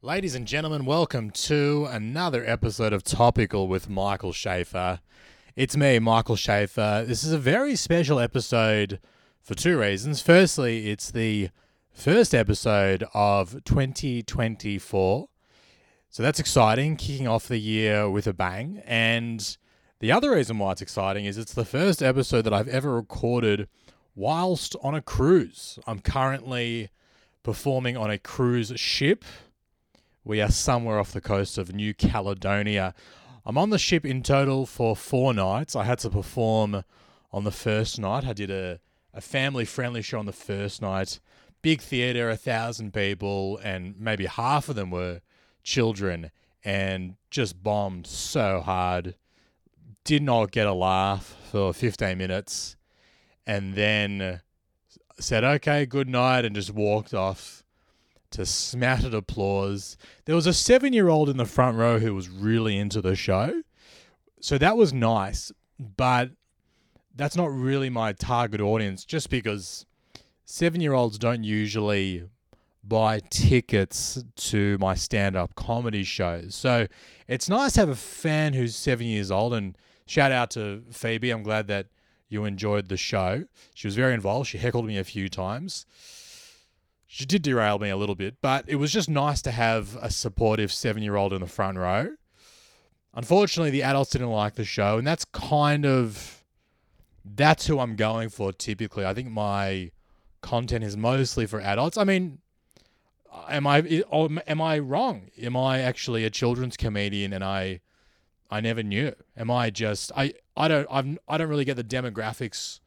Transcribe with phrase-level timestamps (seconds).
[0.00, 5.00] Ladies and gentlemen, welcome to another episode of Topical with Michael Shafar.
[5.56, 7.04] It's me, Michael Shafar.
[7.04, 9.00] This is a very special episode
[9.42, 10.22] for two reasons.
[10.22, 11.50] Firstly, it's the
[11.90, 15.28] first episode of 2024.
[16.10, 18.80] So that's exciting, kicking off the year with a bang.
[18.86, 19.56] And
[19.98, 23.68] the other reason why it's exciting is it's the first episode that I've ever recorded
[24.14, 25.76] whilst on a cruise.
[25.88, 26.90] I'm currently
[27.42, 29.24] performing on a cruise ship.
[30.28, 32.92] We are somewhere off the coast of New Caledonia.
[33.46, 35.74] I'm on the ship in total for four nights.
[35.74, 36.84] I had to perform
[37.32, 38.26] on the first night.
[38.26, 38.78] I did a,
[39.14, 41.18] a family friendly show on the first night.
[41.62, 45.22] Big theatre, a thousand people, and maybe half of them were
[45.62, 46.30] children,
[46.62, 49.14] and just bombed so hard.
[50.04, 52.76] Did not get a laugh for 15 minutes,
[53.46, 54.42] and then
[55.18, 57.64] said, okay, good night, and just walked off
[58.30, 59.96] to smattered applause.
[60.24, 63.16] There was a seven year old in the front row who was really into the
[63.16, 63.62] show.
[64.40, 66.30] So that was nice, but
[67.14, 69.86] that's not really my target audience just because
[70.44, 72.24] seven year olds don't usually
[72.84, 76.54] buy tickets to my stand up comedy shows.
[76.54, 76.86] So
[77.26, 79.52] it's nice to have a fan who's seven years old.
[79.52, 81.30] And shout out to Phoebe.
[81.30, 81.86] I'm glad that
[82.28, 83.44] you enjoyed the show.
[83.74, 84.48] She was very involved.
[84.48, 85.86] She heckled me a few times.
[87.10, 90.10] She did derail me a little bit, but it was just nice to have a
[90.10, 92.10] supportive seven year old in the front row.
[93.14, 96.44] Unfortunately, the adults didn't like the show, and that's kind of
[97.24, 99.06] that's who I'm going for typically.
[99.06, 99.90] I think my
[100.42, 101.96] content is mostly for adults.
[101.96, 102.40] I mean,
[103.48, 105.30] am I oh, am I wrong?
[105.40, 107.80] Am I actually a children's comedian and I
[108.50, 109.14] I never knew?
[109.34, 112.80] Am I just I I don't I've I don't really get the demographics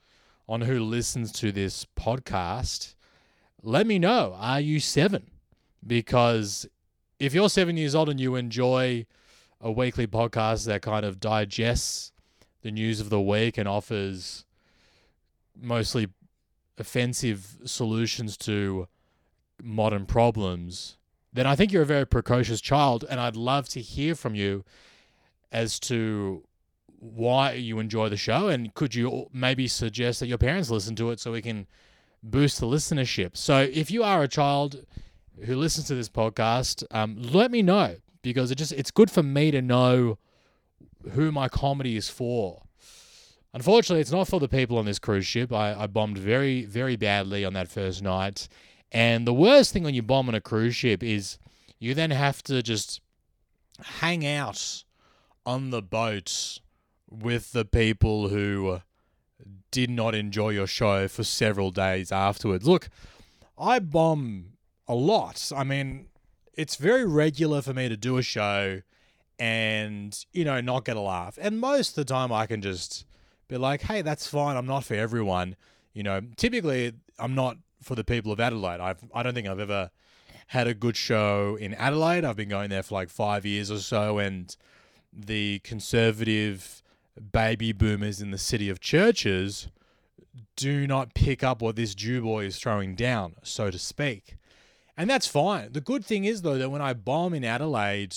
[0.48, 2.94] on who listens to this podcast.
[3.64, 4.36] Let me know.
[4.38, 5.30] Are you seven?
[5.86, 6.68] Because
[7.20, 9.06] if you're seven years old and you enjoy
[9.60, 12.12] a weekly podcast that kind of digests
[12.64, 14.46] the news of the week and offers
[15.60, 16.08] mostly
[16.78, 18.88] offensive solutions to
[19.62, 20.98] modern problems,
[21.32, 24.66] then I think you're a very precocious child, and I'd love to hear from you
[25.52, 26.44] as to
[27.00, 31.12] why you enjoy the show, and could you maybe suggest that your parents listen to
[31.12, 31.68] it so we can
[32.24, 33.38] boost the listenership?
[33.38, 34.86] So if you are a child
[35.46, 39.24] who listens to this podcast, um, let me know because it just it's good for
[39.24, 40.18] me to know
[41.12, 42.64] who my comedy is for.
[43.54, 45.52] Unfortunately, it's not for the people on this cruise ship.
[45.52, 48.48] I, I bombed very, very badly on that first night.
[48.92, 51.38] And the worst thing when you bomb on a cruise ship is
[51.80, 53.02] you then have to just
[53.84, 54.84] hang out
[55.46, 56.60] on the boat
[57.10, 58.82] with the people who
[59.72, 62.68] did not enjoy your show for several days afterwards.
[62.68, 62.90] Look,
[63.58, 64.54] I bomb
[64.88, 65.52] a lot.
[65.56, 66.08] I mean,
[66.54, 68.82] it's very regular for me to do a show
[69.40, 71.38] and, you know, not get a laugh.
[71.42, 73.06] And most of the time I can just
[73.48, 74.58] be like, hey, that's fine.
[74.58, 75.56] I'm not for everyone.
[75.94, 78.80] You know, typically I'm not for the people of Adelaide.
[78.80, 79.90] I've, I don't think I've ever
[80.48, 82.26] had a good show in Adelaide.
[82.26, 84.56] I've been going there for like five years or so, and
[85.14, 86.81] the conservative
[87.20, 89.68] baby boomers in the city of churches
[90.56, 94.38] do not pick up what this Jew boy is throwing down, so to speak.
[94.96, 95.72] And that's fine.
[95.72, 98.16] The good thing is, though, that when I bomb in Adelaide,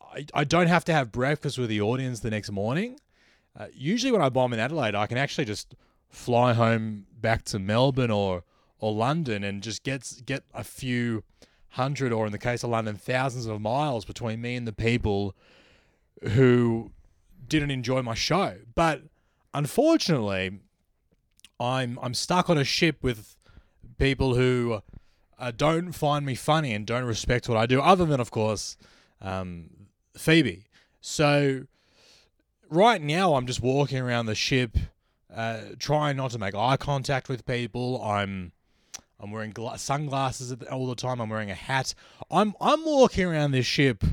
[0.00, 2.98] I, I don't have to have breakfast with the audience the next morning.
[3.56, 5.74] Uh, usually, when I bomb in Adelaide, I can actually just
[6.08, 8.44] fly home back to Melbourne or
[8.80, 11.24] or London and just get get a few
[11.70, 15.34] hundred, or in the case of London, thousands of miles between me and the people
[16.22, 16.92] who
[17.48, 18.56] didn't enjoy my show.
[18.74, 19.02] But
[19.54, 20.60] unfortunately,
[21.60, 23.36] I'm I'm stuck on a ship with
[23.98, 24.80] people who
[25.38, 28.76] uh, don't find me funny and don't respect what I do, other than of course
[29.20, 29.70] um,
[30.16, 30.64] Phoebe.
[31.00, 31.64] So
[32.68, 34.76] right now, I'm just walking around the ship,
[35.34, 38.02] uh, trying not to make eye contact with people.
[38.02, 38.52] I'm
[39.20, 41.20] I'm wearing gla- sunglasses all the time.
[41.20, 41.94] I'm wearing a hat.
[42.30, 44.04] I'm I'm walking around this ship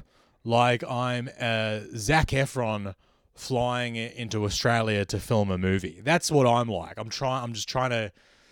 [0.43, 2.95] like I'm uh, Zac Efron
[3.35, 6.01] flying into Australia to film a movie.
[6.03, 6.97] That's what I'm like.
[6.97, 7.43] I'm trying.
[7.43, 8.11] I'm just trying to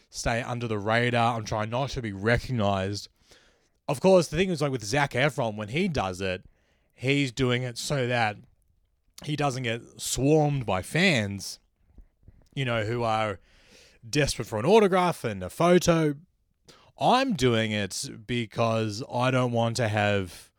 [0.09, 1.35] stay under the radar.
[1.35, 3.07] I'm trying not to be recognized.
[3.87, 6.43] Of course, the thing is like with Zac Efron when he does it,
[6.93, 8.37] he's doing it so that
[9.23, 11.59] he doesn't get swarmed by fans,
[12.53, 13.39] you know, who are
[14.07, 16.15] desperate for an autograph and a photo.
[16.99, 20.49] I'm doing it because I don't want to have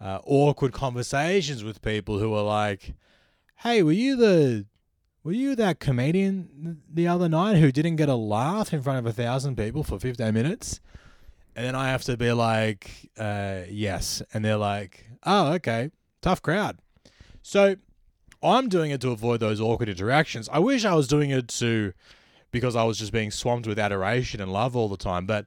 [0.00, 2.94] uh, awkward conversations with people who are like,
[3.60, 4.66] "Hey, were you the
[5.22, 9.06] were you that comedian the other night who didn't get a laugh in front of
[9.06, 10.80] a thousand people for 15 minutes?"
[11.56, 15.90] and then I have to be like, uh, yes, and they're like, oh, okay,
[16.22, 16.78] tough crowd.
[17.42, 17.76] So
[18.42, 20.48] I'm doing it to avoid those awkward interactions.
[20.50, 21.92] I wish I was doing it to
[22.50, 25.46] because I was just being swamped with adoration and love all the time, but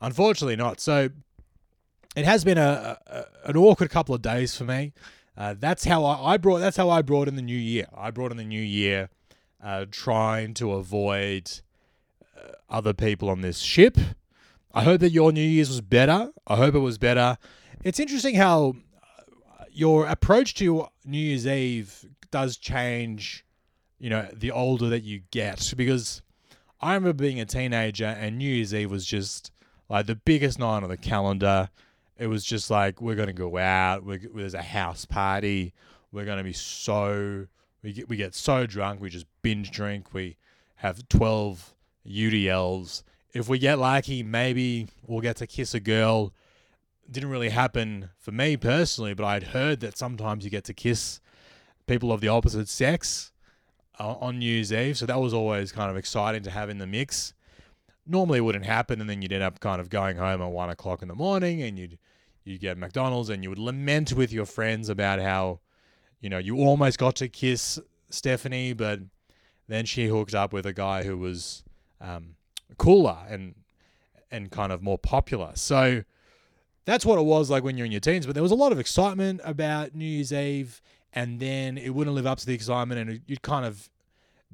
[0.00, 0.80] unfortunately not.
[0.80, 1.10] So
[2.16, 4.92] it has been a, a an awkward couple of days for me.
[5.36, 6.58] Uh, that's how I, I, brought.
[6.58, 7.86] That's how I brought in the new year.
[7.96, 9.10] I brought in the new year,
[9.62, 11.50] uh, trying to avoid
[12.36, 13.98] uh, other people on this ship.
[14.72, 16.32] I hope that your New Year's was better.
[16.46, 17.38] I hope it was better.
[17.82, 23.44] It's interesting how uh, your approach to New Year's Eve does change.
[23.98, 26.22] You know, the older that you get, because
[26.80, 29.52] I remember being a teenager and New Year's Eve was just
[29.88, 31.70] like the biggest night on the calendar.
[32.18, 34.04] It was just like we're gonna go out.
[34.04, 35.72] We're, there's a house party.
[36.12, 37.46] We're gonna be so
[37.82, 39.00] we get we get so drunk.
[39.00, 40.14] We just binge drink.
[40.14, 40.36] We
[40.76, 41.74] have twelve
[42.06, 43.02] UDLs.
[43.32, 46.32] If we get lucky, maybe we'll get to kiss a girl.
[47.10, 51.20] Didn't really happen for me personally, but I'd heard that sometimes you get to kiss
[51.86, 53.32] people of the opposite sex
[53.98, 54.96] uh, on New Year's Eve.
[54.96, 57.34] So that was always kind of exciting to have in the mix
[58.06, 61.02] normally wouldn't happen, and then you'd end up kind of going home at one o'clock
[61.02, 61.98] in the morning, and you'd
[62.44, 65.60] you get McDonald's, and you would lament with your friends about how,
[66.20, 67.80] you know, you almost got to kiss
[68.10, 69.00] Stephanie, but
[69.66, 71.64] then she hooked up with a guy who was
[72.00, 72.36] um,
[72.76, 73.54] cooler and
[74.30, 75.52] and kind of more popular.
[75.54, 76.02] So
[76.84, 78.26] that's what it was like when you're in your teens.
[78.26, 82.14] But there was a lot of excitement about New Year's Eve, and then it wouldn't
[82.14, 83.88] live up to the excitement, and you'd kind of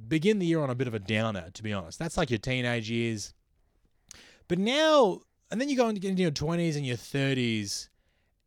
[0.09, 1.99] begin the year on a bit of a downer, to be honest.
[1.99, 3.35] That's like your teenage years.
[4.51, 5.21] But now,
[5.53, 7.89] and then you go into your 20s and your 30s,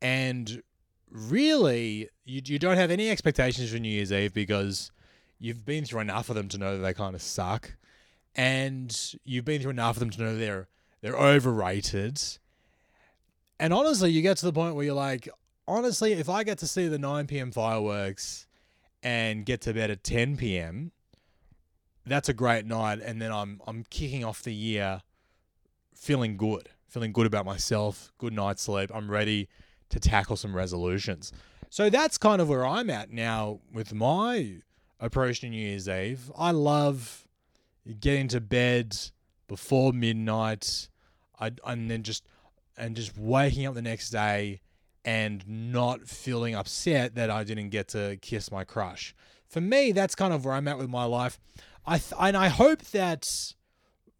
[0.01, 0.61] and
[1.09, 4.91] really, you, you don't have any expectations for New Year's Eve because
[5.39, 7.77] you've been through enough of them to know that they kind of suck.
[8.35, 10.67] And you've been through enough of them to know they're
[10.99, 12.21] they're overrated.
[13.57, 15.29] And honestly, you get to the point where you're like,
[15.69, 17.53] honestly, if I get to see the 9 p.m.
[17.53, 18.45] fireworks
[19.01, 20.91] and get to bed at 10 p.m.,
[22.05, 22.99] that's a great night.
[22.99, 25.01] And then I'm I'm kicking off the year
[25.95, 28.91] feeling good, feeling good about myself, good night's sleep.
[28.93, 29.49] I'm ready
[29.89, 31.31] to tackle some resolutions.
[31.69, 34.57] So that's kind of where I'm at now with my
[34.99, 36.31] approach to New Year's Eve.
[36.37, 37.27] I love
[37.99, 38.95] getting to bed
[39.47, 40.89] before midnight,
[41.39, 42.23] I, and then just
[42.77, 44.61] and just waking up the next day
[45.05, 49.13] and not feeling upset that I didn't get to kiss my crush.
[49.47, 51.39] For me, that's kind of where I'm at with my life.
[51.85, 53.53] I th- and I hope that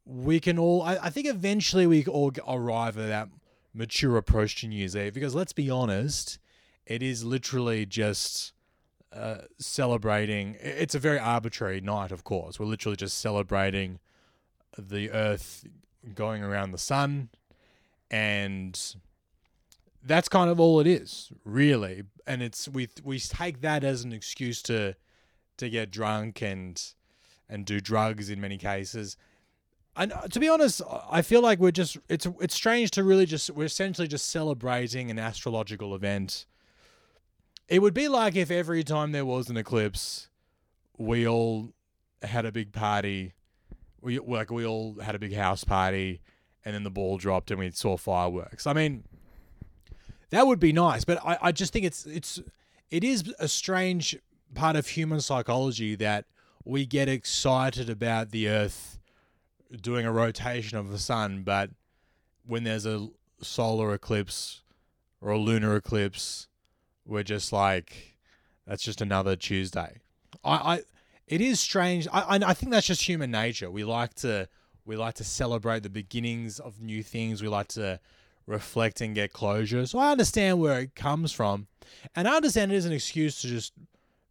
[0.05, 0.81] we can all.
[0.81, 3.29] I, I think eventually we all arrive at that
[3.73, 6.39] mature approach to New Year's Eve because let's be honest,
[6.85, 8.53] it is literally just
[9.13, 10.57] uh, celebrating.
[10.59, 12.59] It's a very arbitrary night, of course.
[12.59, 13.99] We're literally just celebrating
[14.77, 15.65] the Earth
[16.15, 17.29] going around the sun,
[18.11, 18.79] and
[20.03, 22.03] that's kind of all it is, really.
[22.27, 24.95] And it's we we take that as an excuse to
[25.57, 26.81] to get drunk and
[27.49, 29.15] and do drugs in many cases
[29.95, 33.49] and to be honest, I feel like we're just it's it's strange to really just
[33.51, 36.45] we're essentially just celebrating an astrological event.
[37.67, 40.29] It would be like if every time there was an eclipse,
[40.97, 41.73] we all
[42.23, 43.33] had a big party.
[44.01, 46.21] We like we all had a big house party,
[46.65, 48.65] and then the ball dropped and we saw fireworks.
[48.65, 49.03] I mean,
[50.31, 52.41] that would be nice, but I, I just think it's it's
[52.89, 54.17] it is a strange
[54.55, 56.25] part of human psychology that
[56.65, 58.97] we get excited about the Earth
[59.81, 61.71] doing a rotation of the sun, but
[62.45, 63.09] when there's a
[63.41, 64.61] solar eclipse
[65.21, 66.47] or a lunar eclipse,
[67.05, 68.17] we're just like,
[68.67, 69.99] that's just another Tuesday.
[70.43, 70.81] I, I
[71.27, 72.07] it is strange.
[72.11, 73.71] I, I think that's just human nature.
[73.71, 74.47] We like to
[74.85, 77.41] we like to celebrate the beginnings of new things.
[77.41, 77.99] We like to
[78.45, 79.85] reflect and get closure.
[79.85, 81.67] So I understand where it comes from,
[82.15, 83.73] and I understand it is an excuse to just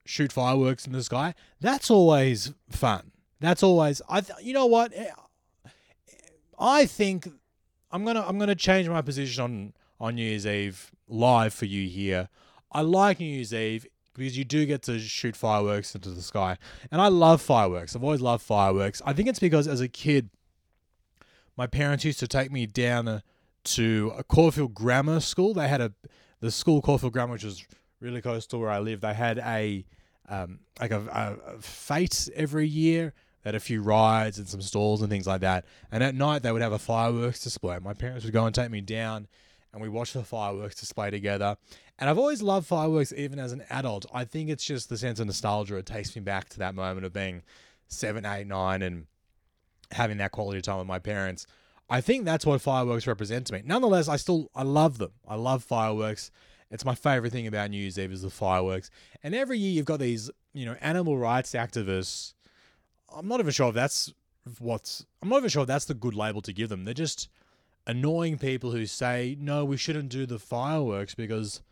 [0.05, 1.35] shoot fireworks in the sky.
[1.61, 3.13] That's always fun.
[3.41, 4.21] That's always I.
[4.21, 4.93] Th- you know what?
[4.95, 5.11] Eh,
[6.59, 7.29] I think
[7.91, 11.89] I'm gonna I'm gonna change my position on on New Year's Eve live for you
[11.89, 12.29] here.
[12.71, 16.57] I like New Year's Eve because you do get to shoot fireworks into the sky,
[16.91, 17.95] and I love fireworks.
[17.95, 19.01] I've always loved fireworks.
[19.05, 20.31] I think it's because as a kid,
[21.57, 23.23] my parents used to take me down
[23.65, 25.55] to a Caulfield Grammar School.
[25.55, 25.93] They had a
[26.41, 27.65] the school Caulfield Grammar, which was
[28.01, 29.01] really close to where I live.
[29.01, 29.85] They had a
[30.29, 34.63] um, like a, a, a fete every year they had a few rides and some
[34.63, 35.65] stalls and things like that.
[35.91, 37.79] And at night, they would have a fireworks display.
[37.81, 39.27] My parents would go and take me down,
[39.73, 41.57] and we watched the fireworks display together.
[41.99, 44.07] And I've always loved fireworks, even as an adult.
[44.13, 45.77] I think it's just the sense of nostalgia.
[45.77, 47.43] It takes me back to that moment of being
[47.89, 49.07] seven, eight, nine, and
[49.91, 51.47] having that quality time with my parents.
[51.91, 53.63] I think that's what fireworks represent to me.
[53.65, 55.13] Nonetheless, I still I love them.
[55.29, 56.31] I love fireworks.
[56.71, 58.91] It's my favorite thing about New Year's Eve is the fireworks.
[59.23, 62.33] And every year you've got these, you know, animal rights activists.
[63.15, 64.13] I'm not even sure if that's
[64.59, 66.85] what's I'm not even sure if that's the good label to give them.
[66.85, 67.29] They're just
[67.87, 71.63] annoying people who say, "No, we shouldn't do the fireworks because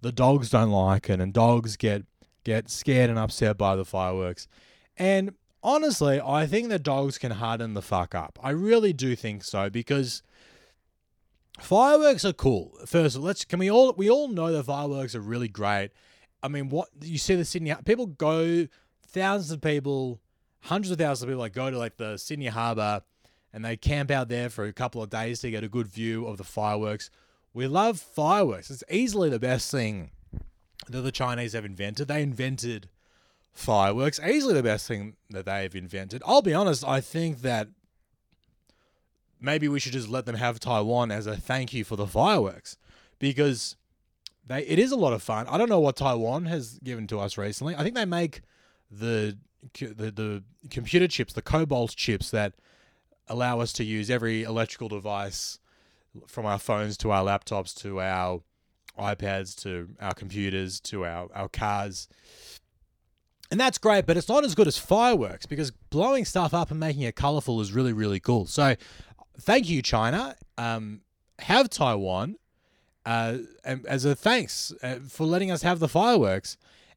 [0.00, 2.04] the dogs don't like it and dogs get
[2.44, 4.48] get scared and upset by the fireworks."
[4.96, 8.38] And honestly, I think that dogs can harden the fuck up.
[8.42, 10.22] I really do think so because
[11.58, 12.72] fireworks are cool.
[12.86, 15.90] First, of all, let's can we all we all know that fireworks are really great.
[16.42, 18.66] I mean, what you see the Sydney people go
[19.06, 20.20] thousands of people,
[20.62, 23.02] hundreds of thousands of people like go to like the Sydney Harbour
[23.52, 26.26] and they camp out there for a couple of days to get a good view
[26.26, 27.10] of the fireworks.
[27.52, 28.70] We love fireworks.
[28.70, 30.10] It's easily the best thing
[30.88, 32.08] that the Chinese have invented.
[32.08, 32.88] They invented
[33.52, 34.20] fireworks.
[34.20, 36.22] Easily the best thing that they've invented.
[36.24, 37.68] I'll be honest, I think that
[39.40, 42.76] maybe we should just let them have Taiwan as a thank you for the fireworks
[43.18, 43.76] because
[44.46, 45.46] they it is a lot of fun.
[45.48, 47.74] I don't know what Taiwan has given to us recently.
[47.74, 48.42] I think they make
[48.90, 49.38] the
[49.74, 52.54] the, the computer chips, the cobalt chips that
[53.28, 55.58] allow us to use every electrical device
[56.26, 58.40] from our phones to our laptops to our
[58.98, 62.08] iPads to our computers to our, our cars
[63.50, 66.78] and that's great, but it's not as good as fireworks because blowing stuff up and
[66.78, 68.46] making it colorful is really, really cool.
[68.46, 68.76] So,
[69.40, 70.36] thank you, China.
[70.56, 71.00] Um,
[71.40, 72.36] have Taiwan
[73.04, 76.56] uh, as a thanks uh, for letting us have the fireworks.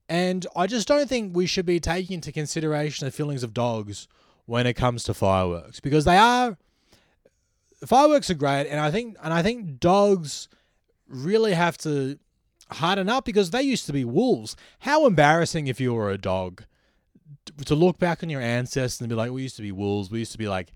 [0.10, 4.08] And I just don't think we should be taking into consideration the feelings of dogs
[4.46, 6.58] when it comes to fireworks because they are
[7.86, 10.50] fireworks are great, and I think and I think dogs
[11.08, 12.18] really have to
[12.72, 14.56] harden up because they used to be wolves.
[14.80, 16.64] How embarrassing if you were a dog
[17.66, 20.10] to look back on your ancestors and be like, we used to be wolves.
[20.10, 20.74] We used to be like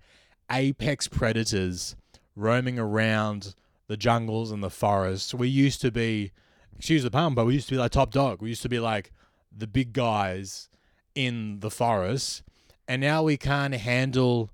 [0.50, 1.96] apex predators
[2.36, 3.54] roaming around
[3.88, 5.34] the jungles and the forests.
[5.34, 6.32] We used to be,
[6.76, 8.42] excuse the pun, but we used to be like top dog.
[8.42, 9.12] We used to be like
[9.56, 10.68] the big guys
[11.14, 12.42] in the forest.
[12.86, 14.50] And now we can't handle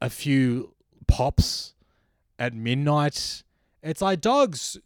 [0.00, 0.74] a few
[1.06, 1.74] pops
[2.38, 3.42] at midnight.
[3.82, 4.78] It's like dogs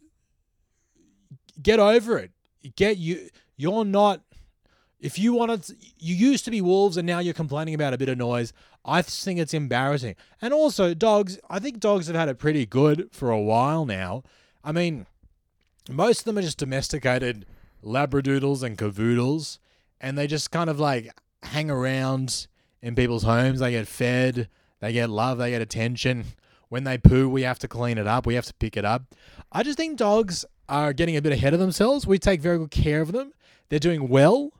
[1.61, 2.31] get over it.
[2.75, 3.29] Get you.
[3.55, 4.21] You're not.
[4.99, 5.69] If you wanted,
[5.99, 8.53] you used to be wolves, and now you're complaining about a bit of noise.
[8.83, 10.15] I think it's embarrassing.
[10.41, 11.39] And also, dogs.
[11.49, 14.23] I think dogs have had it pretty good for a while now.
[14.63, 15.05] I mean,
[15.89, 17.45] most of them are just domesticated
[17.83, 19.59] labradoodles and cavoodles,
[20.01, 21.09] and they just kind of like
[21.43, 22.47] hang around
[22.81, 23.59] in people's homes.
[23.59, 26.25] They get fed, they get love, they get attention.
[26.69, 29.15] When they poo, we have to clean it up, we have to pick it up.
[29.51, 32.07] I just think dogs are getting a bit ahead of themselves.
[32.07, 33.33] We take very good care of them.
[33.69, 34.51] They're doing well,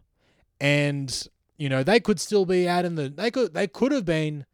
[0.60, 3.10] and you know they could still be out in the.
[3.10, 4.45] They could they could have been,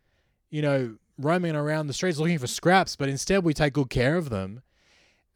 [0.50, 4.16] you know, roaming around the streets looking for scraps, but instead we take good care
[4.18, 4.64] of them.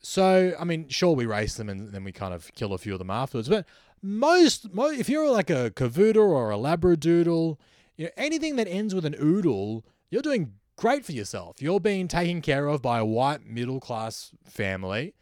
[0.06, 2.94] So I mean, sure we race them and then we kind of kill a few
[2.94, 3.66] of them afterwards, but
[4.04, 7.58] most, most if you're like a cavoodle or a labradoodle,
[7.98, 11.60] you know, anything that ends with an oodle, you're doing great for yourself.
[11.60, 15.16] You're being taken care of by a white middle class family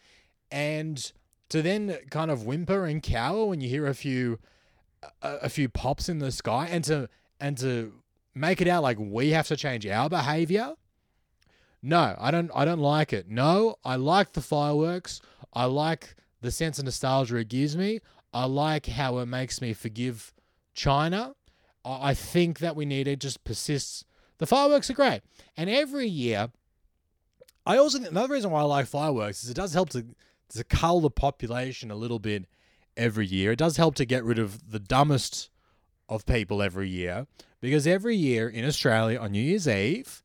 [0.51, 1.13] and
[1.47, 4.37] to then kind of whimper and cower when you hear a few
[5.21, 7.07] a, a few pops in the sky and to
[7.39, 7.93] and to
[8.35, 10.73] make it out like we have to change our behavior
[11.83, 13.29] no i don't i don't like it.
[13.29, 15.21] No i like the fireworks.
[15.53, 17.99] I like the sense of nostalgia it gives me.
[18.33, 20.33] I like how it makes me forgive
[20.73, 21.35] china.
[21.85, 24.05] I think that we need to just persist
[24.39, 25.21] the fireworks are great.
[25.55, 26.49] And every year
[27.65, 30.05] i also another reason why i like fireworks is it does help to
[30.49, 32.45] to cull the population a little bit
[32.95, 33.51] every year.
[33.51, 35.49] It does help to get rid of the dumbest
[36.09, 37.27] of people every year
[37.61, 40.23] because every year in Australia on New Year's Eve,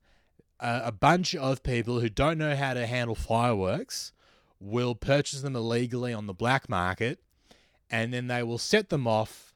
[0.60, 4.12] uh, a bunch of people who don't know how to handle fireworks
[4.60, 7.20] will purchase them illegally on the black market
[7.90, 9.54] and then they will set them off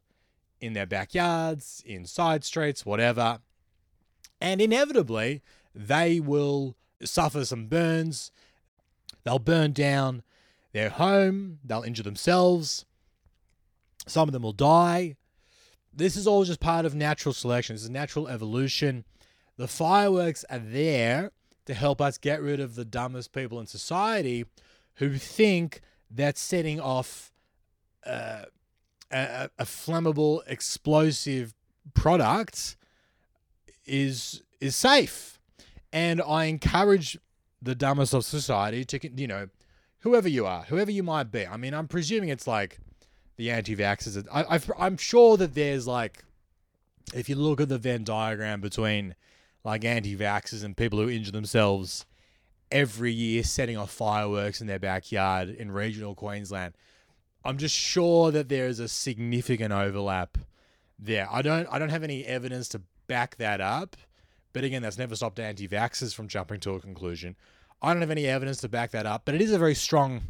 [0.60, 3.40] in their backyards, in side streets, whatever.
[4.40, 5.42] And inevitably,
[5.74, 8.30] they will suffer some burns.
[9.24, 10.22] They'll burn down
[10.72, 12.86] their home, they'll injure themselves,
[14.06, 15.16] some of them will die.
[15.92, 17.74] This is all just part of natural selection.
[17.74, 19.04] This is natural evolution.
[19.56, 21.30] The fireworks are there
[21.66, 24.46] to help us get rid of the dumbest people in society
[24.94, 25.80] who think
[26.10, 27.32] that setting off
[28.04, 28.44] uh,
[29.10, 31.54] a, a flammable, explosive
[31.94, 32.76] product
[33.86, 35.38] is is safe.
[35.92, 37.18] And I encourage
[37.60, 39.48] the dumbest of society to, you know,
[40.00, 41.46] whoever you are, whoever you might be.
[41.46, 42.78] I mean, I'm presuming it's like
[43.36, 44.26] the anti-vaxxers.
[44.32, 46.24] I, I'm sure that there's like,
[47.14, 49.14] if you look at the Venn diagram between
[49.64, 52.04] like anti-vaxxers and people who injure themselves
[52.70, 56.74] every year setting off fireworks in their backyard in regional Queensland.
[57.44, 60.38] I'm just sure that there is a significant overlap
[60.98, 61.28] there.
[61.30, 63.96] I don't I don't have any evidence to back that up,
[64.52, 67.36] but again, that's never stopped anti-vaxxers from jumping to a conclusion.
[67.80, 70.22] I don't have any evidence to back that up, but it is a very strong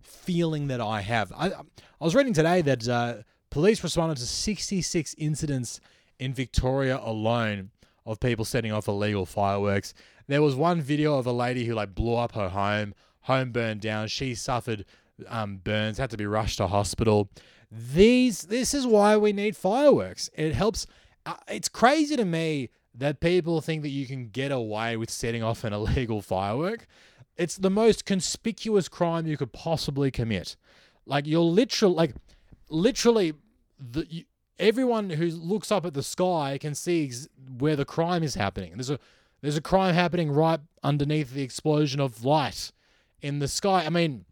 [0.00, 1.32] feeling that I have.
[1.36, 3.14] I, I was reading today that uh,
[3.50, 5.80] police responded to 66 incidents
[6.18, 7.70] in Victoria alone
[8.06, 9.94] of people setting off illegal fireworks.
[10.26, 13.80] There was one video of a lady who like blew up her home, home burned
[13.80, 14.08] down.
[14.08, 14.84] She suffered
[15.28, 17.30] um, burns, had to be rushed to hospital.
[17.70, 20.30] These, this is why we need fireworks.
[20.34, 20.86] It helps.
[21.26, 25.42] Uh, it's crazy to me that people think that you can get away with setting
[25.42, 26.86] off an illegal firework.
[27.36, 30.56] It's the most conspicuous crime you could possibly commit.
[31.06, 32.14] Like you're literal, like
[32.68, 33.34] literally,
[33.78, 34.24] the you,
[34.58, 38.72] everyone who looks up at the sky can see ex- where the crime is happening.
[38.74, 38.98] There's a
[39.40, 42.72] there's a crime happening right underneath the explosion of light
[43.20, 43.84] in the sky.
[43.84, 44.24] I mean,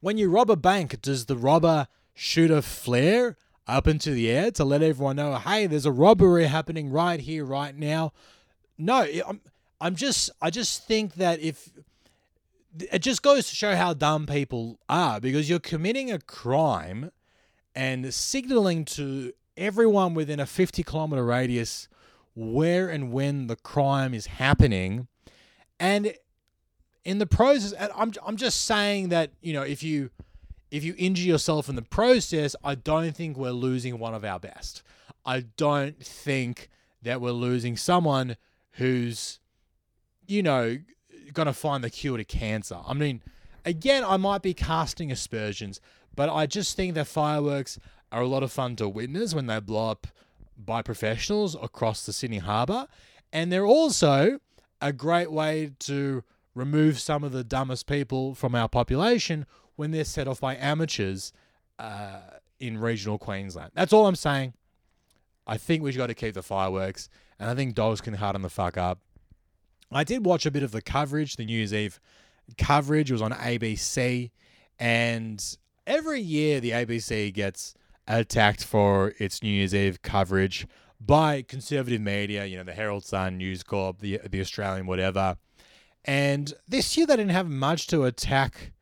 [0.00, 3.36] when you rob a bank, does the robber shoot a flare
[3.66, 7.44] up into the air to let everyone know, hey, there's a robbery happening right here,
[7.44, 8.12] right now?
[8.78, 9.40] No, I'm,
[9.80, 11.70] I'm just, I just think that if
[12.78, 17.10] it just goes to show how dumb people are because you're committing a crime
[17.74, 21.88] and signaling to everyone within a 50 kilometer radius
[22.34, 25.08] where and when the crime is happening.
[25.78, 26.14] And
[27.04, 30.10] in the process, I'm, I'm just saying that, you know, if you
[30.70, 34.40] if you injure yourself in the process, I don't think we're losing one of our
[34.40, 34.82] best.
[35.24, 36.70] I don't think
[37.02, 38.38] that we're losing someone
[38.72, 39.38] who's,
[40.26, 40.78] you know,
[41.34, 42.78] going to find the cure to cancer.
[42.86, 43.22] I mean,
[43.66, 45.78] again, I might be casting aspersions,
[46.14, 47.78] but I just think that fireworks
[48.10, 50.06] are a lot of fun to witness when they blow up
[50.56, 52.86] by professionals across the Sydney Harbour.
[53.32, 54.38] And they're also
[54.80, 56.22] a great way to
[56.54, 61.32] remove some of the dumbest people from our population when they're set off by amateurs
[61.78, 62.20] uh,
[62.60, 63.70] in regional Queensland.
[63.74, 64.52] That's all I'm saying.
[65.46, 68.50] I think we've got to keep the fireworks, and I think dogs can harden the
[68.50, 69.00] fuck up.
[69.90, 72.00] I did watch a bit of the coverage, the New Year's Eve
[72.58, 73.10] coverage.
[73.10, 74.30] It was on ABC,
[74.78, 77.74] and every year the ABC gets
[78.06, 80.66] attacked for its New Year's Eve coverage
[81.00, 85.36] by conservative media, you know, the Herald Sun, News Corp, the the Australian, whatever.
[86.04, 88.72] And this year they didn't have much to attack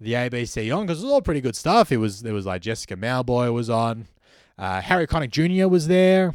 [0.00, 1.92] the ABC on because it was all pretty good stuff.
[1.92, 4.06] It was there was like Jessica Mauboy was on,
[4.58, 5.68] uh, Harry Connick Jr.
[5.68, 6.34] was there.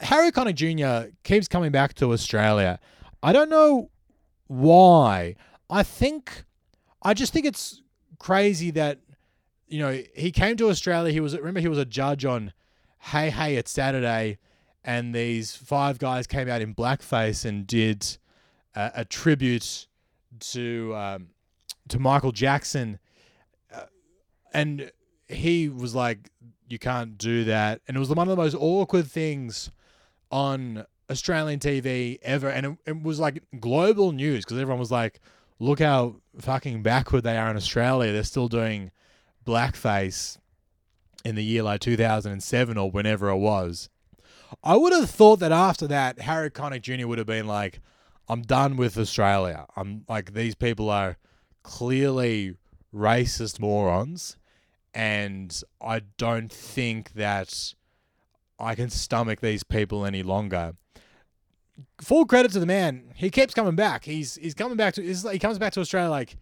[0.00, 1.10] Harry Connick Jr.
[1.22, 2.78] keeps coming back to Australia.
[3.22, 3.90] I don't know
[4.46, 5.36] why.
[5.70, 6.44] I think
[7.02, 7.82] I just think it's
[8.18, 8.98] crazy that
[9.68, 11.12] you know he came to Australia.
[11.12, 12.52] He was remember he was a judge on
[12.98, 14.38] Hey Hey It's Saturday,
[14.84, 18.18] and these five guys came out in blackface and did
[18.74, 19.86] a, tribute
[20.40, 21.28] to um,
[21.88, 22.98] to Michael Jackson,
[23.72, 23.82] uh,
[24.52, 24.90] and
[25.28, 26.30] he was like,
[26.68, 29.70] "You can't do that," and it was one of the most awkward things
[30.30, 35.20] on Australian TV ever, and it, it was like global news because everyone was like,
[35.58, 38.12] "Look how fucking backward they are in Australia.
[38.12, 38.90] They're still doing
[39.44, 40.38] blackface
[41.24, 43.88] in the year like 2007 or whenever it was."
[44.62, 47.06] I would have thought that after that, Harry Connick Jr.
[47.06, 47.80] would have been like,
[48.28, 49.66] "I'm done with Australia.
[49.76, 51.16] I'm like these people are."
[51.64, 52.54] clearly
[52.94, 54.36] racist morons,
[54.94, 57.74] and I don't think that
[58.60, 60.74] I can stomach these people any longer.
[62.00, 63.12] Full credit to the man.
[63.16, 64.04] He keeps coming back.
[64.04, 66.36] He's he's coming back to he comes back to Australia like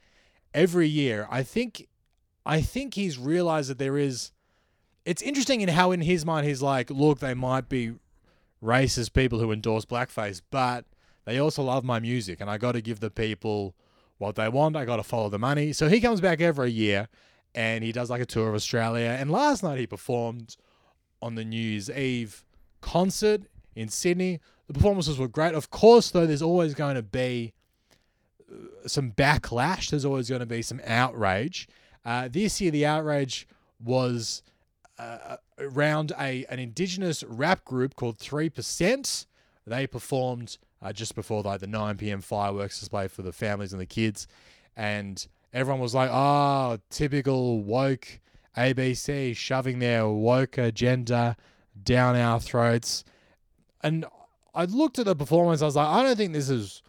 [0.53, 1.27] every year.
[1.31, 1.88] I think
[2.44, 4.33] I think he's realized that there is
[5.05, 7.94] it's interesting in how in his mind he's like, look, they might be
[8.62, 10.85] racist people who endorse blackface, but
[11.24, 13.74] they also love my music and I got to give the people
[14.18, 14.76] what they want.
[14.76, 15.72] I got to follow the money.
[15.72, 17.09] So he comes back every year
[17.55, 19.16] and he does like a tour of Australia.
[19.18, 20.57] And last night he performed
[21.20, 22.44] on the New Year's Eve
[22.81, 23.42] concert
[23.74, 24.40] in Sydney.
[24.66, 25.55] The performances were great.
[25.55, 27.52] Of course, though, there's always going to be
[28.50, 29.90] uh, some backlash.
[29.90, 31.68] There's always going to be some outrage.
[32.05, 33.47] Uh, this year, the outrage
[33.83, 34.43] was
[34.99, 39.27] uh, around a an indigenous rap group called Three Percent.
[39.67, 42.21] They performed uh, just before like the 9 p.m.
[42.21, 44.27] fireworks display for the families and the kids,
[44.77, 48.21] and everyone was like, "Oh, typical woke
[48.57, 51.37] ABC shoving their woke agenda
[51.85, 53.05] down our throats."
[53.83, 54.05] And
[54.55, 55.62] I looked at the performance.
[55.62, 56.83] I was like, I don't think this is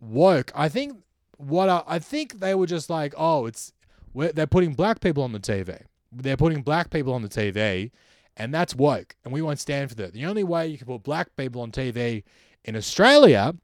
[0.00, 0.52] woke.
[0.54, 0.98] I think
[1.36, 3.72] what I, I think they were just like, oh, it's
[4.14, 5.82] they're putting black people on the TV.
[6.10, 7.90] They're putting black people on the TV,
[8.36, 9.16] and that's woke.
[9.24, 10.12] And we won't stand for that.
[10.12, 12.24] The only way you can put black people on TV
[12.64, 13.54] in Australia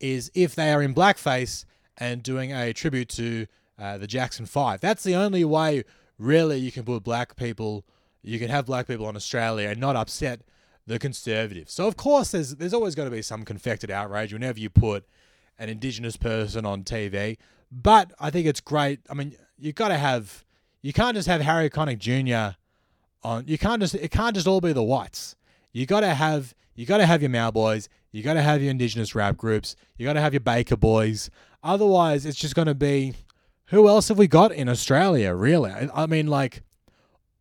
[0.00, 1.64] is if they are in blackface
[1.98, 3.46] and doing a tribute to
[3.78, 4.80] uh, the Jackson Five.
[4.80, 5.84] That's the only way,
[6.18, 7.84] really, you can put black people,
[8.22, 10.42] you can have black people on Australia and not upset
[10.86, 11.72] the conservatives.
[11.72, 15.06] So of course, there's there's always going to be some confected outrage whenever you put
[15.58, 17.36] an Indigenous person on TV.
[17.74, 19.00] But I think it's great.
[19.10, 20.44] I mean, you got to have,
[20.80, 22.56] you can't just have Harry Connick Jr.
[23.22, 23.44] on.
[23.48, 25.34] You can't just it can't just all be the whites.
[25.72, 27.88] You got to have you got to have your Mauboys.
[28.12, 29.74] You got to have your Indigenous rap groups.
[29.96, 31.30] You got to have your Baker Boys.
[31.64, 33.14] Otherwise, it's just going to be
[33.66, 35.72] who else have we got in Australia, really?
[35.72, 36.62] I, mean, like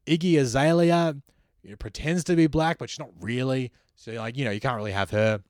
[0.08, 1.16] Iggy Azalea
[1.62, 3.72] you know, pretends to be black, but she's not really.
[3.96, 5.44] So, like, you know, you can't really have her.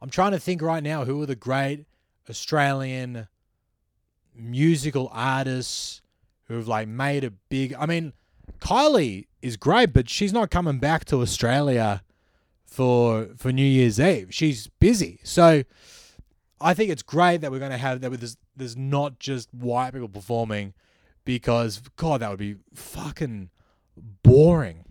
[0.00, 1.86] I'm trying to think right now who are the great
[2.28, 3.26] Australian
[4.34, 6.02] musical artists
[6.44, 7.74] who've like made a big.
[7.78, 8.12] I mean,
[8.60, 12.02] Kylie is great, but she's not coming back to Australia
[12.64, 14.28] for for New Year's Eve.
[14.34, 15.64] She's busy, so
[16.60, 18.10] I think it's great that we're going to have that.
[18.10, 20.74] With this, there's not just white people performing,
[21.24, 23.50] because God, that would be fucking
[24.22, 24.84] boring.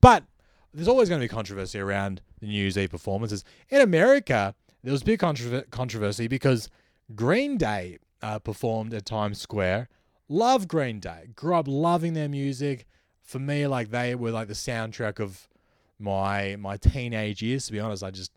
[0.00, 0.24] But
[0.72, 4.54] there's always going to be controversy around the New Year's Eve performances in America.
[4.84, 6.68] There was big controversy because
[7.14, 9.88] Green Day uh, performed at Times Square.
[10.28, 11.30] Love Green Day.
[11.34, 12.86] Grew up loving their music.
[13.22, 15.48] For me, like they were like the soundtrack of
[15.98, 17.66] my my teenage years.
[17.66, 18.32] To be honest, I just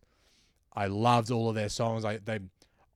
[0.74, 2.04] I loved all of their songs.
[2.06, 2.40] I they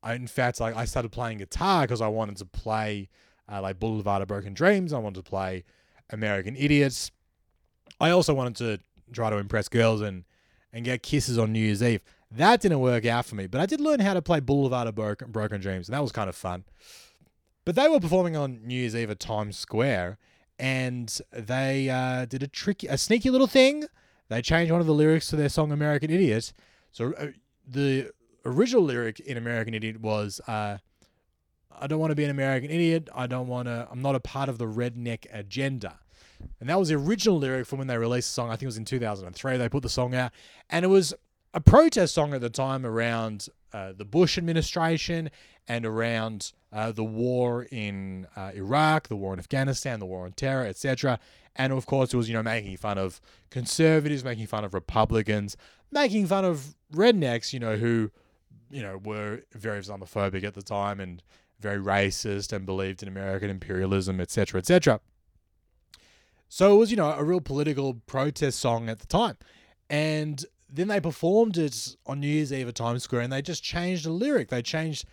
[0.03, 3.09] I, in fact like I started playing guitar because I wanted to play
[3.51, 4.93] uh, like Boulevard of Broken Dreams.
[4.93, 5.63] I wanted to play
[6.09, 7.11] American Idiots.
[7.99, 8.79] I also wanted to
[9.13, 10.25] try to impress girls and
[10.73, 12.01] and get kisses on New Year's Eve.
[12.31, 14.95] That didn't work out for me, but I did learn how to play Boulevard of
[14.95, 16.65] Broken, Broken Dreams, and that was kind of fun.
[17.65, 20.17] But they were performing on New Year's Eve at Times Square,
[20.59, 23.85] and they uh, did a tricky, a sneaky little thing.
[24.29, 26.53] They changed one of the lyrics to their song "American Idiot."
[26.91, 27.27] So uh,
[27.67, 28.11] the
[28.45, 30.77] original lyric in "American Idiot" was, uh,
[31.71, 33.09] "I don't want to be an American idiot.
[33.15, 33.87] I don't want to.
[33.91, 35.99] I'm not a part of the redneck agenda."
[36.59, 38.49] And that was the original lyric from when they released the song.
[38.49, 39.57] I think it was in 2003.
[39.57, 40.31] They put the song out,
[40.69, 41.13] and it was
[41.55, 45.31] a protest song at the time around uh, the Bush administration
[45.67, 50.33] and around uh, the war in uh, Iraq, the war in Afghanistan, the war on
[50.33, 51.17] terror, etc.
[51.55, 55.55] And of course, it was you know making fun of conservatives, making fun of Republicans,
[55.91, 58.11] making fun of rednecks, you know, who
[58.69, 61.23] you know were very Islamophobic at the time and
[61.61, 64.99] very racist and believed in American imperialism, etc., etc.
[66.49, 69.37] So it was, you know, a real political protest song at the time.
[69.89, 73.63] And then they performed it on New Year's Eve at Times Square and they just
[73.63, 74.49] changed the lyric.
[74.49, 75.05] They changed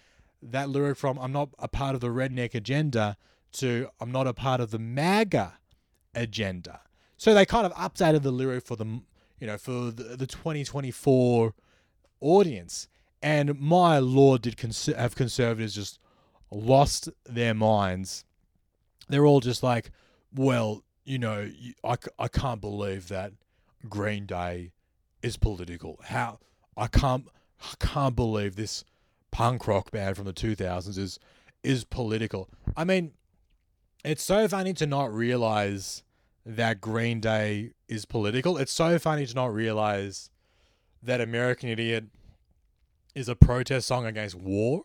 [0.43, 3.17] that lyric from I'm not a part of the redneck agenda
[3.53, 5.59] to I'm not a part of the MAGA
[6.15, 6.81] agenda.
[7.17, 9.01] So they kind of updated the lyric for the,
[9.39, 11.55] you know, for the, the 2024
[12.21, 12.89] audience.
[13.23, 16.01] And my lord, did cons- have conservatives just
[16.51, 18.25] lost their minds?
[19.09, 19.91] They're all just like,
[20.35, 21.51] well, you know,
[21.85, 23.33] I, I can't believe that
[23.89, 24.73] Green Day
[25.23, 26.01] is political.
[26.05, 26.39] How
[26.77, 27.27] I can't
[27.61, 28.85] I can't believe this
[29.31, 31.19] punk rock band from the 2000s is
[31.63, 32.49] is political.
[32.77, 33.13] I mean,
[34.05, 36.03] it's so funny to not realize
[36.45, 38.59] that Green Day is political.
[38.59, 40.31] It's so funny to not realize
[41.03, 42.07] that American Idiot
[43.15, 44.85] is a protest song against war.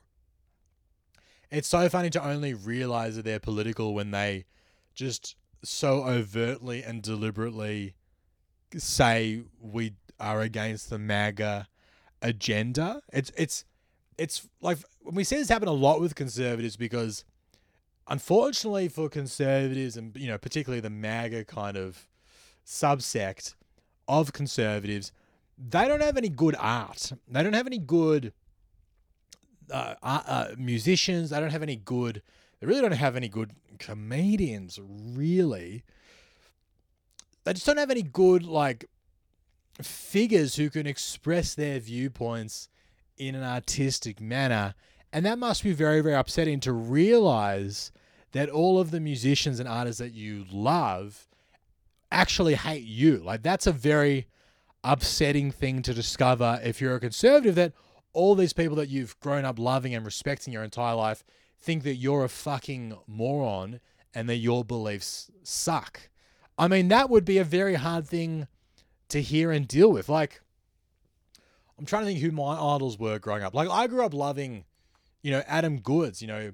[1.49, 4.45] It's so funny to only realize that they're political when they
[4.93, 7.95] just so overtly and deliberately
[8.75, 11.67] say we are against the MAGA
[12.21, 13.01] agenda.
[13.11, 13.65] It's it's
[14.17, 17.23] it's like when we see this happen a lot with conservatives because
[18.07, 22.07] unfortunately for conservatives and you know particularly the MAGA kind of
[22.65, 23.55] subsect
[24.07, 25.11] of conservatives,
[25.57, 27.11] they don't have any good art.
[27.27, 28.33] They don't have any good
[29.71, 31.29] uh, uh, musicians.
[31.29, 32.21] They don't have any good.
[32.59, 34.79] They really don't have any good comedians.
[34.81, 35.83] Really,
[37.43, 38.85] they just don't have any good like
[39.81, 42.69] figures who can express their viewpoints
[43.17, 44.75] in an artistic manner.
[45.11, 47.91] And that must be very, very upsetting to realize
[48.31, 51.27] that all of the musicians and artists that you love
[52.11, 53.17] actually hate you.
[53.17, 54.27] Like, that's a very
[54.83, 57.73] upsetting thing to discover if you're a conservative that
[58.13, 61.23] all these people that you've grown up loving and respecting your entire life
[61.59, 63.79] think that you're a fucking moron
[64.13, 66.09] and that your beliefs suck.
[66.57, 68.47] I mean, that would be a very hard thing
[69.09, 70.09] to hear and deal with.
[70.09, 70.41] Like,
[71.77, 73.53] I'm trying to think who my idols were growing up.
[73.53, 74.65] Like, I grew up loving,
[75.21, 76.51] you know, Adam Goodes, you know,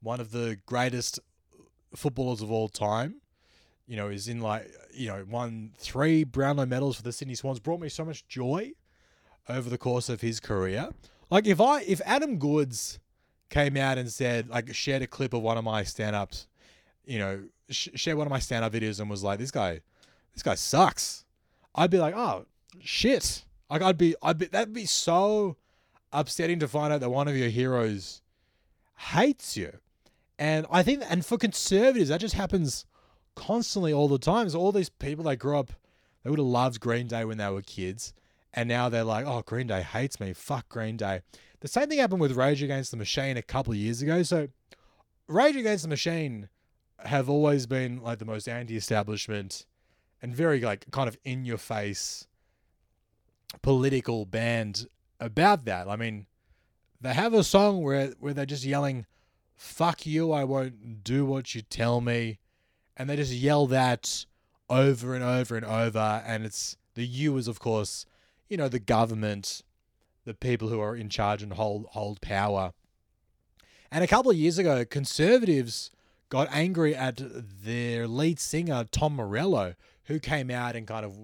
[0.00, 1.18] one of the greatest
[1.94, 3.20] footballers of all time.
[3.88, 7.60] You know, is in like, you know, won three Brownlow medals for the Sydney Swans,
[7.60, 8.72] brought me so much joy.
[9.48, 10.88] over the course of his career.
[11.30, 12.98] Like if I if Adam Goodes
[13.48, 16.46] came out and said like shared a clip of one of my stand-ups,
[17.04, 19.80] you know, sh- shared one of my stand-up videos and was like this guy
[20.34, 21.24] this guy sucks.
[21.76, 22.46] I'd be like, "Oh,
[22.80, 25.56] shit." Like I'd be I'd be that'd be so
[26.12, 28.22] upsetting to find out that one of your heroes
[28.96, 29.72] hates you.
[30.38, 32.86] And I think and for conservatives that just happens
[33.34, 34.48] constantly all the time.
[34.48, 35.72] So all these people that grew up
[36.22, 38.12] they would have loved Green Day when they were kids
[38.54, 40.32] and now they're like, "Oh, Green Day hates me.
[40.32, 41.20] Fuck Green Day."
[41.60, 44.22] The same thing happened with Rage Against the Machine a couple of years ago.
[44.22, 44.48] So
[45.26, 46.48] Rage Against the Machine
[47.00, 49.66] have always been like the most anti-establishment
[50.26, 52.26] and very like kind of in your face
[53.62, 54.88] political band
[55.20, 55.86] about that.
[55.86, 56.26] I mean,
[57.00, 59.06] they have a song where where they're just yelling,
[59.54, 60.32] "Fuck you!
[60.32, 62.40] I won't do what you tell me,"
[62.96, 64.26] and they just yell that
[64.68, 66.24] over and over and over.
[66.26, 68.04] And it's the "you" is of course,
[68.48, 69.62] you know, the government,
[70.24, 72.72] the people who are in charge and hold hold power.
[73.92, 75.92] And a couple of years ago, conservatives
[76.30, 77.20] got angry at
[77.62, 81.16] their lead singer Tom Morello, who came out and kind of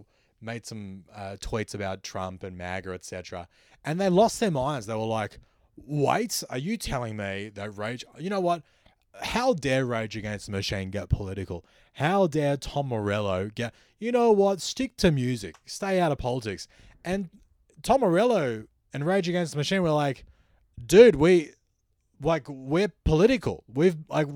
[0.42, 3.48] made some uh, tweets about Trump and MAGA, etc.
[3.84, 4.86] And they lost their minds.
[4.86, 5.38] They were like,
[5.76, 8.04] "Wait, are you telling me that Rage?
[8.18, 8.62] You know what?
[9.22, 11.64] How dare Rage Against the Machine get political?
[11.94, 13.74] How dare Tom Morello get?
[13.98, 14.60] You know what?
[14.60, 15.56] Stick to music.
[15.64, 16.68] Stay out of politics."
[17.04, 17.30] And
[17.82, 20.24] Tom Morello and Rage Against the Machine were like,
[20.84, 21.52] "Dude, we
[22.20, 23.64] like we're political.
[23.72, 24.26] We've like."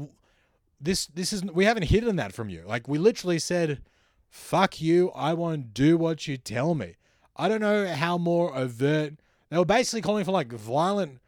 [0.79, 2.63] This this is we haven't hidden that from you.
[2.67, 3.81] Like we literally said,
[4.29, 6.97] fuck you, I won't do what you tell me.
[7.37, 9.15] I don't know how more overt.
[9.51, 11.21] They were basically calling for like violent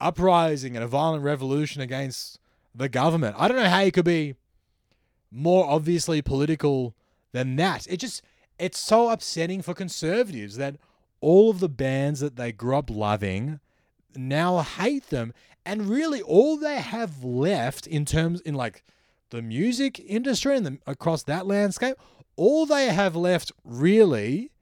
[0.00, 2.38] uprising and a violent revolution against
[2.74, 3.36] the government.
[3.38, 4.34] I don't know how you could be
[5.30, 6.94] more obviously political
[7.32, 7.86] than that.
[7.88, 8.22] It just
[8.58, 10.76] it's so upsetting for conservatives that
[11.20, 13.60] all of the bands that they grew up loving
[14.16, 15.32] now hate them
[15.64, 18.82] and really all they have left in terms in like
[19.30, 21.96] the music industry and the, across that landscape
[22.38, 24.52] all they have left really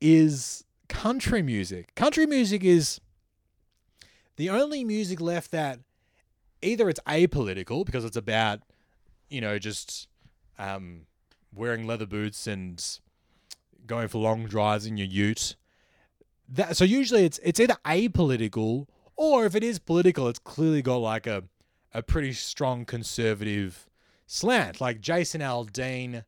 [0.00, 1.94] is country music.
[1.94, 3.00] Country music is
[4.36, 5.78] the only music left that
[6.60, 8.60] either it's apolitical because it's about,
[9.30, 10.08] you know, just
[10.58, 11.02] um,
[11.54, 12.84] wearing leather boots and
[13.86, 15.54] going for long drives in your ute.
[16.48, 20.96] That so usually it's it's either apolitical or if it is political, it's clearly got
[20.96, 21.44] like a
[21.92, 23.88] a pretty strong conservative
[24.26, 24.80] slant.
[24.80, 26.24] Like Jason Aldean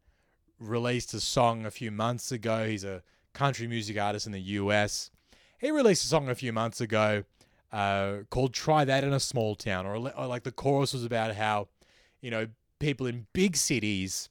[0.58, 2.66] released a song a few months ago.
[2.66, 5.10] He's a country music artist in the US.
[5.58, 7.24] He released a song a few months ago
[7.72, 11.34] uh, called Try That in a Small Town, or, or like the chorus was about
[11.34, 11.68] how,
[12.20, 12.46] you know,
[12.78, 14.28] people in big cities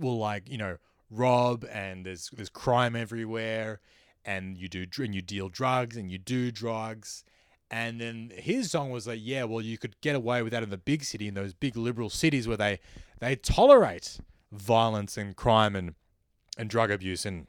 [0.00, 0.78] will like, you know,
[1.10, 3.80] rob and there's there's crime everywhere
[4.24, 7.24] and you do and you deal drugs and you do drugs
[7.70, 10.70] and then his song was like yeah well you could get away with that in
[10.70, 12.80] the big city in those big liberal cities where they
[13.20, 14.18] they tolerate
[14.54, 15.94] violence and crime and
[16.56, 17.46] and drug abuse and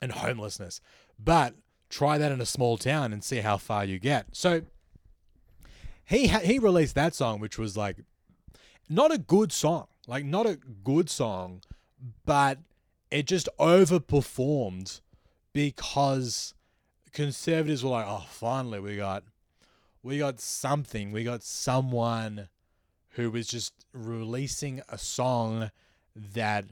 [0.00, 0.80] and homelessness.
[1.18, 1.54] But
[1.88, 4.26] try that in a small town and see how far you get.
[4.32, 4.62] So
[6.04, 7.96] he ha- he released that song, which was like
[8.88, 11.62] not a good song, like not a good song,
[12.24, 12.58] but
[13.10, 15.00] it just overperformed
[15.52, 16.54] because
[17.12, 19.24] conservatives were like, oh, finally we got
[20.02, 22.48] we got something, we got someone
[23.10, 25.70] who was just releasing a song
[26.14, 26.66] that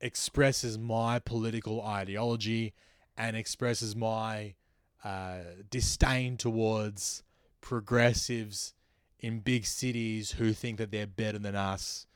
[0.00, 2.74] expresses my political ideology
[3.16, 4.54] and expresses my
[5.04, 5.38] uh,
[5.70, 7.22] disdain towards
[7.60, 8.74] progressives
[9.20, 12.06] in big cities who think that they're better than us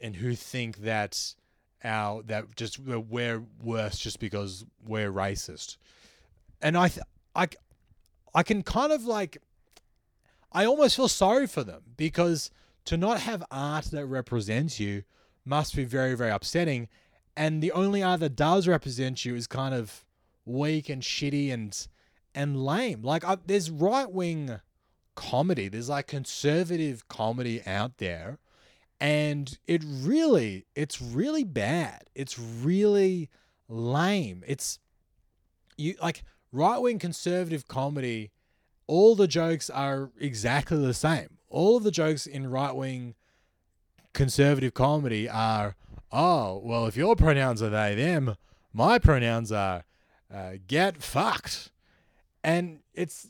[0.00, 1.34] and who think that
[1.82, 5.76] our that just we're worse just because we're racist.
[6.60, 7.48] And i th- i
[8.34, 9.38] i can kind of like
[10.52, 12.50] i almost feel sorry for them because
[12.84, 15.04] to not have art that represents you
[15.44, 16.88] must be very, very upsetting.
[17.36, 20.04] And the only art that does represent you is kind of
[20.44, 21.86] weak and shitty and
[22.34, 23.02] and lame.
[23.02, 24.60] Like uh, there's right wing
[25.14, 28.38] comedy, there's like conservative comedy out there,
[29.00, 32.04] and it really, it's really bad.
[32.14, 33.30] It's really
[33.68, 34.42] lame.
[34.46, 34.78] It's
[35.76, 38.30] you like right wing conservative comedy.
[38.86, 41.38] All the jokes are exactly the same.
[41.48, 43.14] All of the jokes in right wing
[44.14, 45.76] conservative comedy are,
[46.10, 48.36] oh, well, if your pronouns are they, them,
[48.72, 49.84] my pronouns are
[50.32, 51.70] uh, get fucked.
[52.42, 53.28] And it's,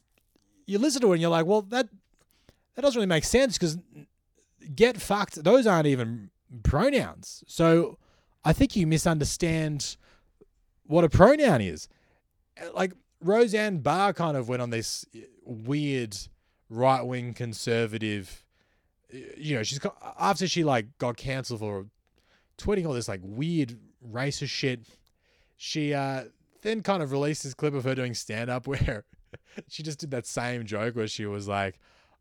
[0.67, 1.89] you listen to it and you're like, well, that,
[2.75, 3.79] that doesn't really make sense because
[4.75, 6.31] get fucked, those aren't even
[6.63, 7.45] pronouns.
[7.47, 7.99] So
[8.45, 9.97] I think you misunderstand
[10.87, 11.89] what a pronoun is.
[12.75, 15.05] like Roseanne Barr kind of went on this
[15.45, 16.17] weird
[16.69, 18.44] right wing conservative.
[19.37, 19.81] You know, she's
[20.19, 21.87] after she like got cancelled for
[22.59, 23.79] tweeting all this like weird
[24.13, 24.81] racist shit.
[25.57, 26.25] She uh
[26.63, 29.05] then kind of released this clip of her doing stand up where
[29.69, 31.79] she just did that same joke where she was like,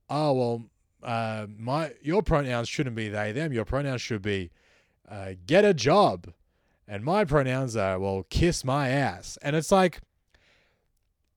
[0.10, 0.64] "Oh well,
[1.02, 3.52] uh, my your pronouns shouldn't be they them.
[3.52, 4.52] Your pronouns should be
[5.10, 6.32] uh, get a job,
[6.88, 10.02] and my pronouns are well kiss my ass." And it's like,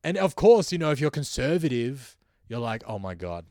[0.04, 2.16] and of course, you know, if you're conservative,
[2.48, 3.46] you're like, "Oh my god,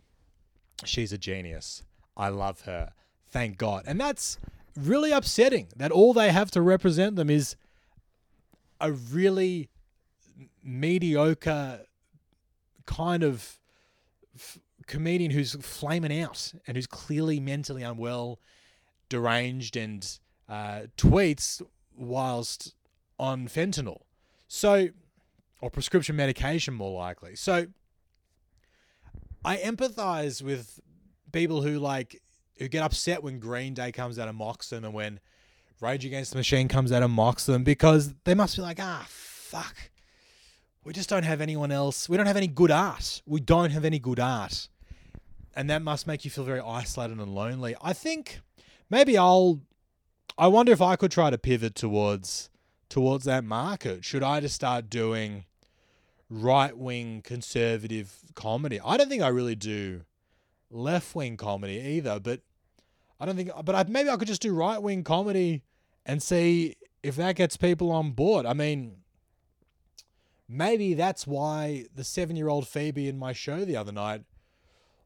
[0.84, 1.84] she's a genius.
[2.18, 2.94] I love her.
[3.30, 4.38] Thank God." And that's
[4.76, 7.56] really upsetting that all they have to represent them is
[8.82, 9.70] a really
[10.64, 11.82] mediocre
[12.86, 13.60] kind of
[14.36, 18.40] f- comedian who's flaming out and who's clearly mentally unwell,
[19.10, 21.62] deranged, and uh, tweets
[21.96, 22.74] whilst
[23.20, 24.02] on fentanyl.
[24.48, 24.90] So,
[25.62, 27.36] or prescription medication, more likely.
[27.36, 27.68] So,
[29.44, 30.80] I empathize with
[31.36, 32.22] people who like
[32.58, 35.20] who get upset when Green Day comes out and mocks them, and when
[35.82, 39.06] Rage Against the Machine comes out and mocks them because they must be like, ah,
[39.10, 39.76] fuck.
[40.86, 42.08] We just don't have anyone else.
[42.08, 43.22] We don't have any good art.
[43.26, 44.70] We don't have any good art.
[45.56, 47.76] And that must make you feel very isolated and lonely.
[47.82, 48.40] I think
[48.90, 49.60] maybe I'll
[50.38, 52.50] I wonder if I could try to pivot towards
[52.88, 54.06] towards that market.
[54.06, 55.46] Should I just start doing
[56.30, 58.80] right wing conservative comedy?
[58.80, 60.04] I don't think I really do
[60.70, 62.42] left wing comedy either, but
[63.20, 65.64] I don't think, but I, maybe I could just do right wing comedy
[66.06, 68.46] and see if that gets people on board.
[68.46, 68.98] I mean,
[70.48, 74.24] maybe that's why the seven year old Phoebe in my show the other night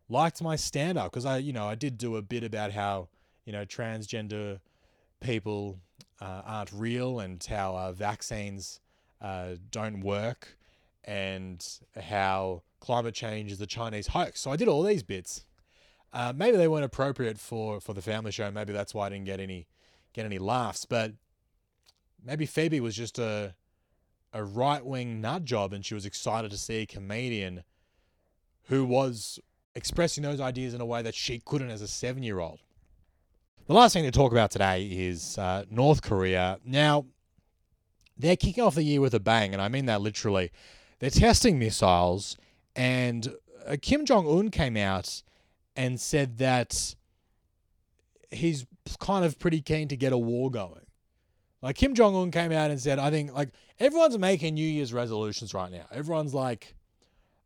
[0.10, 3.10] liked my stand up because I, you know, I did do a bit about how,
[3.46, 4.60] you know, transgender
[5.20, 5.80] people
[6.22, 8.80] uh, aren't real and how uh, vaccines
[9.22, 10.58] uh, don't work
[11.06, 11.66] and
[12.02, 14.42] how climate change is a Chinese hoax.
[14.42, 15.46] So I did all these bits.
[16.12, 18.50] Uh, maybe they weren't appropriate for for the family show.
[18.52, 19.68] Maybe that's why I didn't get any
[20.14, 20.86] get any laughs.
[20.86, 21.14] But
[22.24, 23.56] maybe Phoebe was just a
[24.34, 27.64] a right wing nut job, and she was excited to see a comedian
[28.64, 29.40] who was
[29.76, 32.60] expressing those ideas in a way that she couldn't as a seven year old.
[33.68, 36.60] The last thing to talk about today is uh, North Korea.
[36.66, 37.06] Now,
[38.18, 40.52] they're kicking off the year with a bang, and I mean that literally.
[41.00, 42.36] They're testing missiles,
[42.76, 43.34] and
[43.68, 45.22] uh, Kim Jong Un came out
[45.80, 46.94] and said that
[48.32, 48.66] he's
[49.00, 50.86] kind of pretty keen to get a war going.
[51.62, 54.92] Like Kim Jong Un came out and said, I think like everyone's making New Year's
[54.92, 55.86] resolutions right now.
[55.90, 56.76] Everyone's like,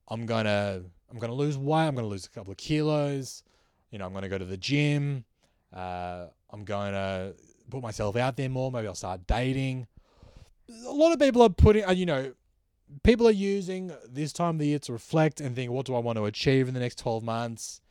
[0.08, 1.88] I'm gonna I'm gonna lose weight.
[1.88, 3.44] I'm gonna lose a couple of kilos.
[3.92, 5.26] You know, I'm gonna go to the gym.
[5.72, 7.34] Uh, I'm gonna
[7.70, 8.72] put myself out there more.
[8.72, 9.86] Maybe I'll start dating.
[10.88, 12.34] A lot of people are putting, uh, you know,
[13.04, 16.00] people are using this time of the year to reflect and think, what do I
[16.00, 17.82] want to achieve in the next 12 months?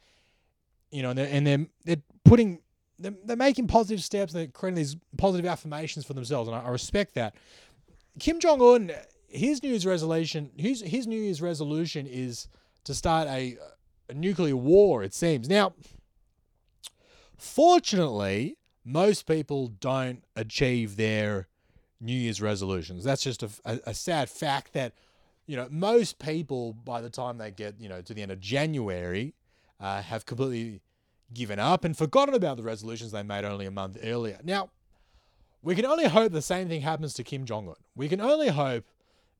[0.93, 2.61] You know, and they're, and they're, they're putting,
[2.99, 6.49] they're, they're making positive steps and they're creating these positive affirmations for themselves.
[6.49, 7.35] And I, I respect that.
[8.21, 8.93] Kim Jong Un,
[9.27, 12.47] his New Year's resolution, his, his New Year's resolution is
[12.85, 13.57] to start a,
[14.09, 15.49] a nuclear war, it seems.
[15.49, 15.73] Now,
[17.37, 21.49] fortunately, most people don't achieve their
[22.01, 23.05] New Year's resolutions.
[23.05, 24.93] That's just a, a, a, sad fact that,
[25.47, 28.41] you know, most people, by the time they get, you know, to the end of
[28.41, 29.35] January,
[29.83, 30.81] uh, have completely
[31.35, 34.39] given up and forgotten about the resolutions they made only a month earlier.
[34.45, 34.71] Now,
[35.61, 37.75] we can only hope the same thing happens to Kim Jong Un.
[37.97, 38.85] We can only hope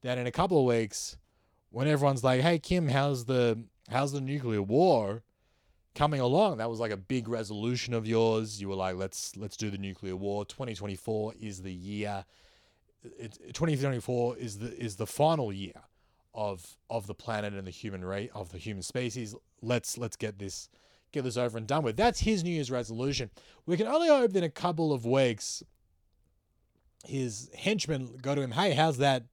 [0.03, 1.17] that in a couple of weeks,
[1.71, 5.23] when everyone's like, "Hey Kim, how's the how's the nuclear war
[5.95, 8.61] coming along?" That was like a big resolution of yours.
[8.61, 12.25] You were like, "Let's let's do the nuclear war." 2024 is the year.
[13.19, 15.83] It, 2024 is the is the final year
[16.35, 19.35] of of the planet and the human rate of the human species.
[19.61, 20.69] Let's let's get this
[21.13, 21.97] get this over and done with.
[21.97, 23.31] That's his New Year's resolution.
[23.67, 25.63] We can only hope that in a couple of weeks
[27.05, 29.25] his henchmen go to him, hey, how's that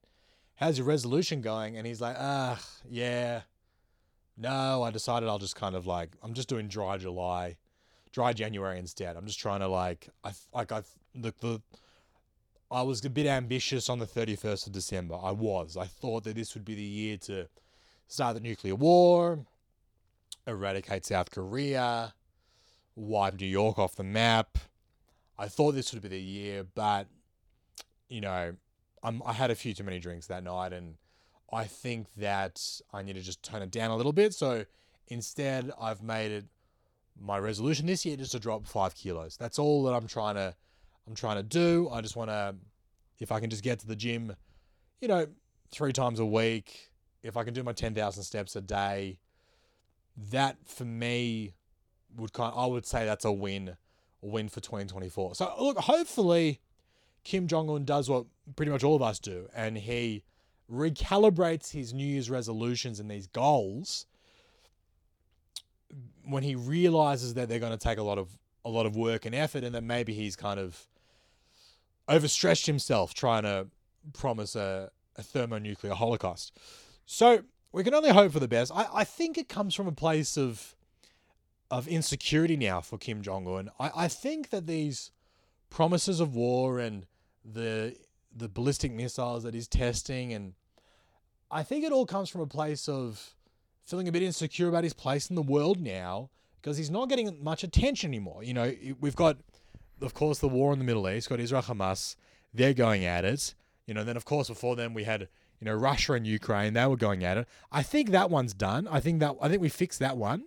[0.56, 1.76] how's your resolution going?
[1.76, 3.42] And he's like, ah, yeah.
[4.36, 7.56] No, I decided I'll just kind of like I'm just doing dry July,
[8.12, 9.16] dry January instead.
[9.16, 10.82] I'm just trying to like I like I
[11.14, 11.60] the the
[12.70, 15.18] I was a bit ambitious on the 31st of December.
[15.20, 15.76] I was.
[15.76, 17.48] I thought that this would be the year to
[18.06, 19.44] start the nuclear war,
[20.46, 22.14] eradicate South Korea,
[22.94, 24.58] wipe New York off the map.
[25.36, 27.08] I thought this would be the year, but
[28.08, 28.54] you know,
[29.02, 30.96] I'm, I had a few too many drinks that night, and
[31.52, 34.34] I think that I need to just tone it down a little bit.
[34.34, 34.64] So
[35.08, 36.44] instead, I've made it
[37.20, 39.36] my resolution this year just to drop five kilos.
[39.36, 40.54] That's all that I'm trying to
[41.10, 41.90] I'm trying to do.
[41.92, 42.54] I just want to,
[43.18, 44.36] if I can just get to the gym,
[45.00, 45.26] you know,
[45.72, 46.92] three times a week,
[47.24, 49.18] if I can do my 10,000 steps a day,
[50.30, 51.54] that for me
[52.16, 53.76] would kind of, I would say that's a win,
[54.22, 55.34] a win for 2024.
[55.34, 56.60] So look, hopefully
[57.24, 60.22] Kim Jong Un does what pretty much all of us do, and he
[60.72, 64.06] recalibrates his New Year's resolutions and these goals
[66.24, 69.26] when he realizes that they're going to take a lot of a lot of work
[69.26, 70.86] and effort, and that maybe he's kind of
[72.10, 73.68] overstretched himself trying to
[74.12, 76.58] promise a, a thermonuclear holocaust.
[77.06, 77.42] So
[77.72, 78.72] we can only hope for the best.
[78.74, 80.74] I, I think it comes from a place of
[81.70, 83.70] of insecurity now for Kim Jong Un.
[83.78, 85.12] I, I think that these
[85.70, 87.06] promises of war and
[87.44, 87.96] the
[88.34, 90.54] the ballistic missiles that he's testing and
[91.50, 93.34] I think it all comes from a place of
[93.84, 96.30] feeling a bit insecure about his place in the world now
[96.60, 98.44] because he's not getting much attention anymore.
[98.44, 99.38] You know, we've got,
[100.02, 102.16] of course, the war in the Middle East, got Israel Hamas,
[102.52, 103.54] they're going at it.
[103.86, 105.28] You know, then of course before then we had
[105.60, 107.48] you know Russia and Ukraine, they were going at it.
[107.72, 108.88] I think that one's done.
[108.88, 110.44] I think that I think we fixed that one.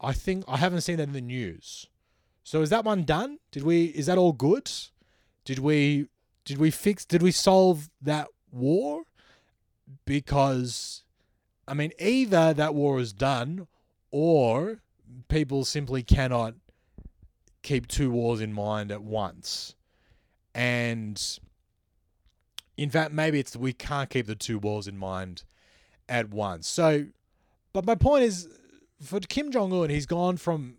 [0.00, 1.86] I think I haven't seen that in the news.
[2.44, 3.38] So is that one done?
[3.50, 3.86] Did we?
[3.86, 4.70] Is that all good?
[5.44, 6.06] Did we?
[6.44, 7.04] Did we fix?
[7.04, 9.02] Did we solve that war?
[10.04, 11.02] Because,
[11.66, 13.66] I mean, either that war is done,
[14.10, 14.80] or
[15.28, 16.54] people simply cannot
[17.62, 19.74] keep two wars in mind at once.
[20.54, 21.20] And
[22.76, 25.44] in fact, maybe it's we can't keep the two wars in mind
[26.08, 26.68] at once.
[26.68, 27.06] So,
[27.72, 28.48] but my point is,
[29.02, 30.78] for Kim Jong Un, he's gone from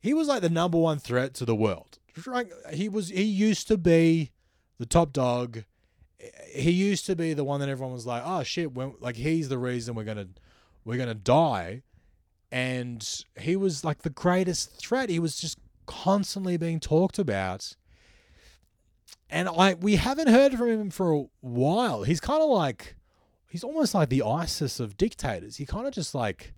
[0.00, 1.98] he was like the number one threat to the world.
[2.72, 4.30] He was he used to be
[4.78, 5.64] the top dog.
[6.52, 9.58] He used to be the one that everyone was like, oh shit, like he's the
[9.58, 10.28] reason we're gonna
[10.84, 11.82] we're gonna die
[12.54, 15.08] and he was like the greatest threat.
[15.08, 17.76] He was just constantly being talked about.
[19.30, 22.02] And I we haven't heard from him for a while.
[22.02, 22.96] He's kind of like
[23.48, 25.56] he's almost like the ISIS of dictators.
[25.56, 26.54] He kind of just like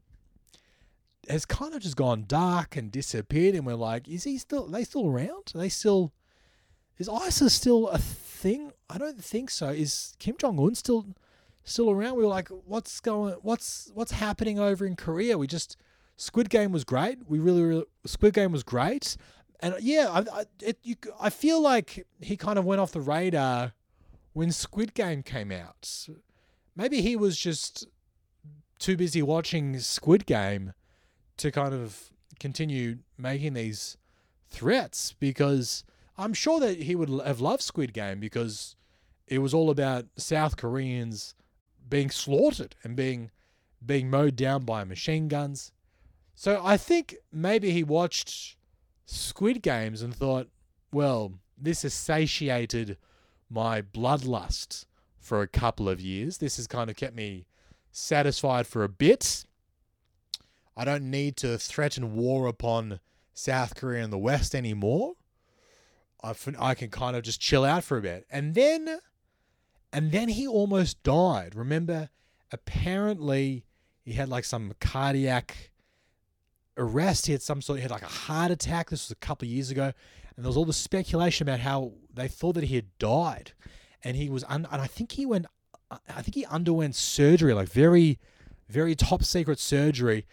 [1.29, 4.85] has kind of just gone dark and disappeared and we're like, is he still they
[4.85, 5.53] still around?
[5.55, 6.12] Are they still
[6.99, 8.72] is ISIS still a thing?
[8.89, 9.68] I don't think so.
[9.68, 11.07] Is Kim Jong Un still
[11.64, 12.16] still around?
[12.16, 15.39] We were like, what's going what's what's happening over in Korea?
[15.39, 15.77] We just
[16.17, 17.19] Squid Game was great.
[17.29, 19.17] We really, really Squid Game was great,
[19.61, 23.01] and yeah, I, I, it, you, I feel like he kind of went off the
[23.01, 23.73] radar
[24.33, 26.09] when Squid Game came out.
[26.75, 27.87] Maybe he was just
[28.79, 30.73] too busy watching Squid Game
[31.39, 33.97] to kind of continue making these
[34.49, 35.85] threats because
[36.19, 38.77] I'm sure that he would have loved Squid Game because
[39.27, 41.35] it was all about South Koreans
[41.89, 43.31] being slaughtered and being
[43.85, 45.71] being mowed down by machine guns
[46.37, 48.57] so I think maybe he watched
[49.07, 50.49] Squid Games and thought,
[50.93, 52.99] well, this has satiated
[53.49, 54.84] my bloodlust
[55.18, 56.39] for a couple of years.
[56.39, 57.47] This has kind of kept me
[57.91, 59.47] satisfied for a bit.
[60.76, 63.01] I don't need to threaten war upon
[63.32, 65.14] South Korea and the West anymore.
[66.22, 68.26] I, I can kind of just chill out for a bit.
[68.30, 68.99] And then,
[69.91, 71.55] and then he almost died.
[71.55, 72.11] Remember,
[72.53, 73.64] apparently
[74.05, 75.70] he had like some cardiac
[76.77, 77.27] arrest.
[77.27, 77.79] He had some sort.
[77.79, 78.91] He had like a heart attack.
[78.91, 79.93] This was a couple of years ago,
[80.37, 83.53] and there was all the speculation about how they thought that he had died,
[84.03, 84.45] and he was.
[84.49, 85.47] Un- and I think he went.
[85.91, 88.18] I think he underwent surgery, like very,
[88.68, 90.27] very top secret surgery,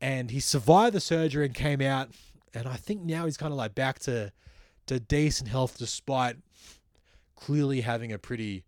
[0.00, 2.10] and he survived the surgery and came out.
[2.52, 4.30] And I think now he's kind of like back to,
[4.86, 6.36] to decent health despite
[7.34, 8.64] clearly having a pretty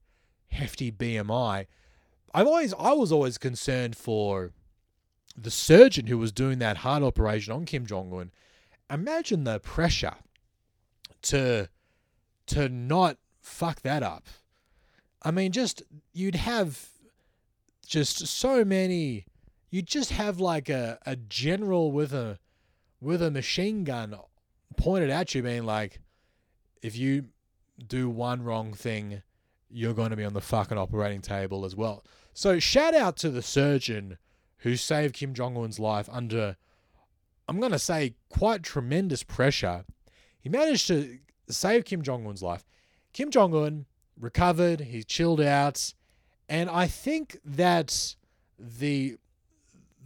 [0.48, 1.66] hefty BMI.
[2.34, 4.52] I've always I was always concerned for
[5.36, 8.30] the surgeon who was doing that heart operation on Kim Jong Un,
[8.90, 10.14] imagine the pressure
[11.22, 11.68] to
[12.46, 14.26] to not fuck that up.
[15.22, 15.82] I mean, just
[16.12, 16.88] you'd have
[17.86, 19.26] just so many.
[19.70, 22.38] You'd just have like a, a general with a
[23.00, 24.16] with a machine gun
[24.76, 26.00] pointed at you, being like,
[26.82, 27.26] if you
[27.86, 29.22] do one wrong thing,
[29.68, 32.04] you're going to be on the fucking operating table as well.
[32.32, 34.18] So shout out to the surgeon
[34.58, 36.56] who saved Kim Jong un's life under,
[37.48, 39.84] I'm going to say, quite tremendous pressure.
[40.40, 42.64] He managed to save Kim Jong un's life.
[43.12, 43.86] Kim Jong un
[44.18, 45.92] recovered, he chilled out,
[46.48, 48.14] and I think that
[48.58, 49.16] the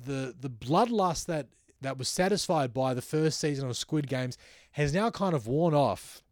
[0.02, 1.48] the the bloodlust that
[1.80, 4.36] that was satisfied by the first season of Squid Games
[4.72, 6.22] has now kind of worn off.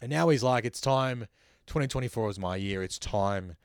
[0.00, 1.26] And now he's like, it's time.
[1.66, 2.82] 2024 is my year.
[2.82, 3.56] It's time.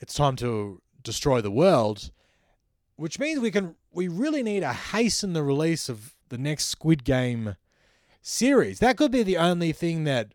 [0.00, 2.10] It's time to destroy the world
[3.02, 7.02] which means we can we really need to hasten the release of the next Squid
[7.02, 7.56] Game
[8.20, 8.78] series.
[8.78, 10.34] That could be the only thing that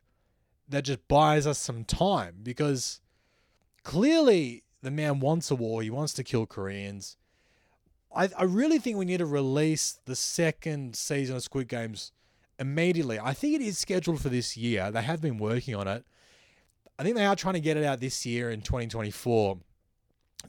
[0.68, 3.00] that just buys us some time because
[3.84, 5.82] clearly the man wants a war.
[5.82, 7.16] He wants to kill Koreans.
[8.14, 12.12] I, I really think we need to release the second season of Squid Games
[12.60, 13.18] immediately.
[13.18, 14.92] I think it is scheduled for this year.
[14.92, 16.04] They have been working on it.
[17.00, 19.58] I think they are trying to get it out this year in 2024.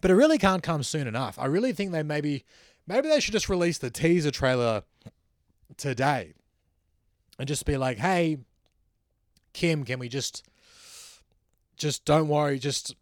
[0.00, 1.38] But it really can't come soon enough.
[1.38, 2.44] I really think they maybe
[2.86, 4.82] maybe they should just release the teaser trailer
[5.76, 6.34] today
[7.38, 8.38] and just be like, "Hey,
[9.52, 10.44] Kim, can we just
[11.76, 12.94] just don't worry, just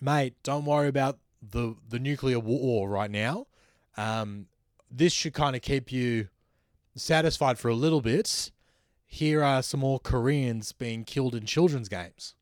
[0.00, 3.46] mate, don't worry about the the nuclear war right now.
[3.96, 4.46] Um,
[4.90, 6.28] this should kind of keep you
[6.94, 8.52] satisfied for a little bit.
[9.06, 12.34] Here are some more Koreans being killed in children's games.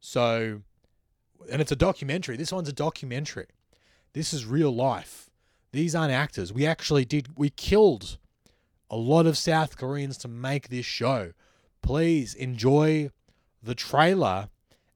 [0.00, 0.62] So,
[1.50, 2.36] and it's a documentary.
[2.36, 3.46] This one's a documentary.
[4.12, 5.30] This is real life.
[5.72, 6.52] These aren't actors.
[6.52, 8.18] We actually did, we killed
[8.90, 11.32] a lot of South Koreans to make this show.
[11.82, 13.10] Please enjoy
[13.62, 14.48] the trailer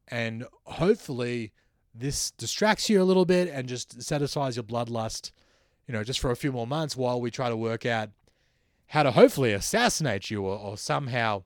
[0.09, 1.53] and hopefully
[1.95, 5.31] this distracts you a little bit and just satisfies your bloodlust,
[5.87, 8.11] you know, just for a few more months while we try to work out
[8.87, 11.43] how to hopefully assassinate you or, or somehow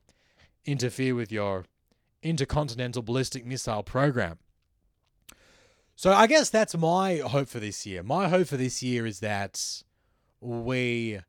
[0.65, 1.65] interfere with your
[2.23, 4.39] intercontinental ballistic missile program.
[5.99, 8.03] So I guess that's my hope for this year.
[8.03, 9.83] My hope for this year is that
[10.43, 11.21] we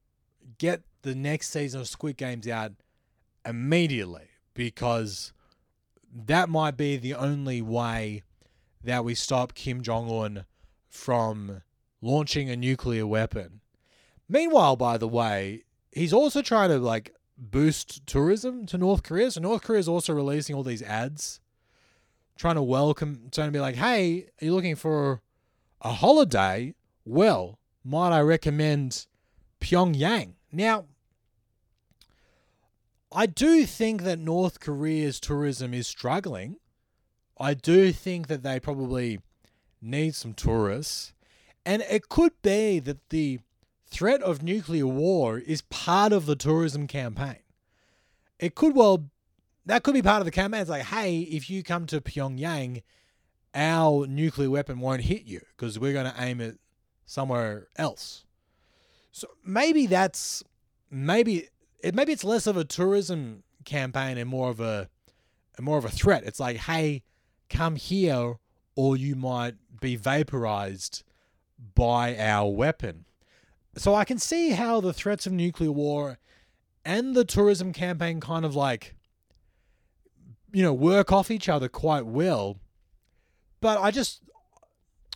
[0.57, 2.73] get the next season of Squid Games out
[3.45, 5.31] immediately because
[6.13, 8.23] that might be the only way
[8.83, 10.45] that we stop Kim Jong un
[10.89, 11.61] from
[12.01, 13.61] launching a nuclear weapon.
[14.27, 15.63] Meanwhile, by the way,
[15.93, 19.31] he's also trying to like boost tourism to North Korea.
[19.31, 21.39] So North Korea is also releasing all these ads,
[22.37, 25.21] trying to welcome, trying to be like, "Hey, are you looking for
[25.81, 26.75] a holiday?
[27.05, 29.07] Well, might I recommend
[29.59, 30.85] Pyongyang?" Now,
[33.11, 36.57] I do think that North Korea's tourism is struggling.
[37.37, 39.19] I do think that they probably
[39.81, 41.13] need some tourists.
[41.65, 43.39] And it could be that the
[43.89, 47.39] threat of nuclear war is part of the tourism campaign.
[48.39, 49.09] It could well,
[49.67, 50.61] that could be part of the campaign.
[50.61, 52.83] It's like, hey, if you come to Pyongyang,
[53.53, 56.57] our nuclear weapon won't hit you because we're going to aim it
[57.05, 58.25] somewhere else.
[59.11, 60.43] So maybe that's
[60.91, 61.49] maybe
[61.79, 64.89] it maybe it's less of a tourism campaign and more of a
[65.59, 66.23] more of a threat.
[66.23, 67.03] It's like, hey,
[67.49, 68.35] come here
[68.75, 71.03] or you might be vaporized
[71.73, 73.05] by our weapon.
[73.75, 76.19] So I can see how the threats of nuclear war
[76.85, 78.95] and the tourism campaign kind of like,
[80.51, 82.57] you know, work off each other quite well.
[83.59, 84.21] But I just,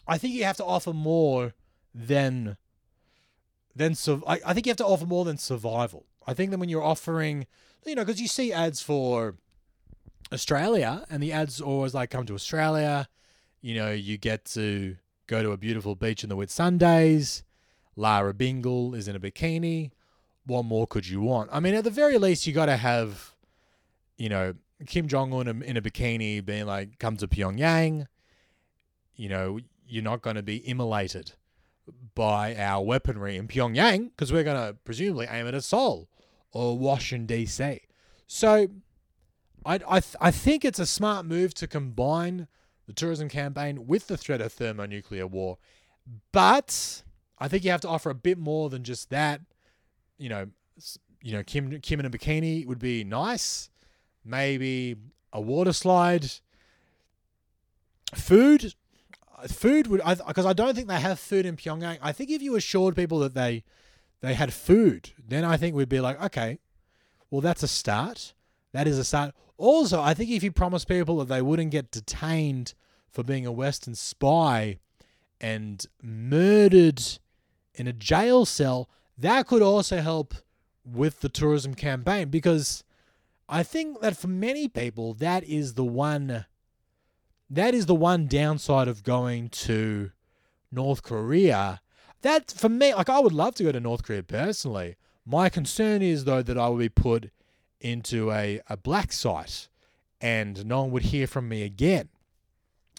[0.07, 1.53] I think you have to offer more
[1.93, 2.57] than,
[3.75, 3.95] than,
[4.27, 6.05] I, I think you have to offer more than survival.
[6.27, 7.47] I think that when you're offering,
[7.85, 9.35] you know, because you see ads for,
[10.31, 13.07] Australia, and the ads always like come to Australia.
[13.61, 14.95] You know, you get to
[15.27, 17.43] go to a beautiful beach in the Whitsundays.
[17.95, 19.91] Lara Bingle is in a bikini.
[20.45, 21.49] What more could you want?
[21.51, 23.35] I mean, at the very least, you got to have,
[24.17, 24.55] you know,
[24.87, 28.07] Kim Jong Un in a bikini being like, come to Pyongyang.
[29.15, 31.33] You know, you're not going to be immolated
[32.15, 36.07] by our weaponry in Pyongyang because we're going to presumably aim it at Seoul
[36.51, 37.81] or Washington, D.C.
[38.27, 38.67] So
[39.65, 42.47] I I th- I think it's a smart move to combine
[42.87, 45.57] the tourism campaign with the threat of thermonuclear war,
[46.31, 47.03] but
[47.39, 49.41] I think you have to offer a bit more than just that.
[50.17, 50.47] You know,
[51.21, 53.69] you know, Kim Kim in a bikini would be nice.
[54.23, 54.95] Maybe
[55.33, 56.31] a water slide.
[58.13, 58.73] Food,
[59.47, 61.97] food would I because I, I don't think they have food in Pyongyang.
[62.01, 63.63] I think if you assured people that they
[64.21, 66.59] they had food, then I think we'd be like, okay,
[67.29, 68.33] well that's a start.
[68.73, 69.33] That is a start.
[69.57, 72.73] Also, I think if you promise people that they wouldn't get detained
[73.09, 74.79] for being a Western spy
[75.39, 77.01] and murdered
[77.75, 80.33] in a jail cell, that could also help
[80.83, 82.83] with the tourism campaign because
[83.51, 86.45] I think that for many people that is the one
[87.49, 90.11] that is the one downside of going to
[90.71, 91.81] North Korea.
[92.21, 94.95] That for me, like I would love to go to North Korea personally.
[95.25, 97.29] My concern is though that I would be put
[97.81, 99.67] into a, a black site
[100.21, 102.07] and no one would hear from me again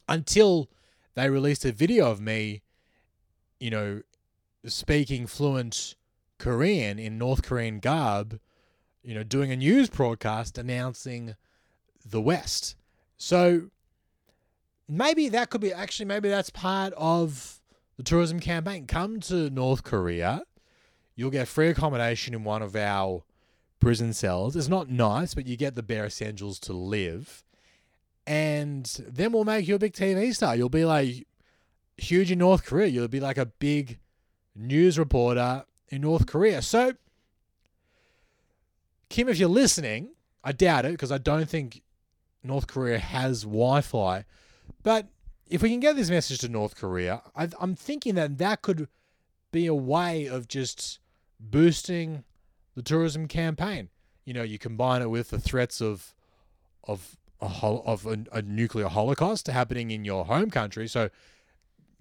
[0.06, 0.68] until
[1.14, 2.60] they released a video of me,
[3.58, 4.02] you know,
[4.66, 5.94] speaking fluent
[6.38, 8.38] Korean in North Korean garb,
[9.02, 11.34] you know, doing a news broadcast announcing
[12.08, 12.76] the West.
[13.16, 13.70] So
[14.88, 17.60] maybe that could be actually, maybe that's part of
[17.96, 18.86] the tourism campaign.
[18.86, 20.42] Come to North Korea.
[21.14, 23.22] You'll get free accommodation in one of our
[23.80, 24.56] prison cells.
[24.56, 27.44] It's not nice, but you get the bare essentials to live.
[28.26, 30.54] and then we'll make you a big TV star.
[30.54, 31.26] You'll be like
[31.96, 32.86] huge in North Korea.
[32.86, 33.98] You'll be like a big
[34.54, 36.62] news reporter in North Korea.
[36.62, 36.92] So,
[39.12, 41.82] Kim, if you're listening, I doubt it because I don't think
[42.42, 44.24] North Korea has Wi Fi.
[44.82, 45.08] But
[45.46, 48.88] if we can get this message to North Korea, I, I'm thinking that that could
[49.50, 50.98] be a way of just
[51.38, 52.24] boosting
[52.74, 53.90] the tourism campaign.
[54.24, 56.14] You know, you combine it with the threats of
[56.84, 60.88] of a hol- of a, a nuclear holocaust happening in your home country.
[60.88, 61.10] So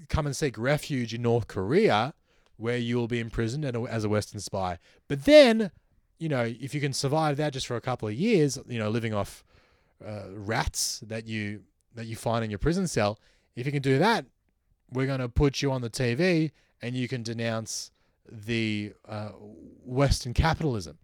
[0.07, 2.13] come and seek refuge in North Korea,
[2.55, 4.79] where you will be imprisoned as a Western spy.
[5.09, 5.71] But then,
[6.21, 8.91] you know, if you can survive that just for a couple of years, you know,
[8.91, 9.43] living off
[10.05, 11.63] uh, rats that you
[11.95, 13.19] that you find in your prison cell,
[13.55, 14.25] if you can do that,
[14.91, 17.91] we're going to put you on the TV and you can denounce
[18.31, 19.29] the uh,
[19.83, 20.99] Western capitalism.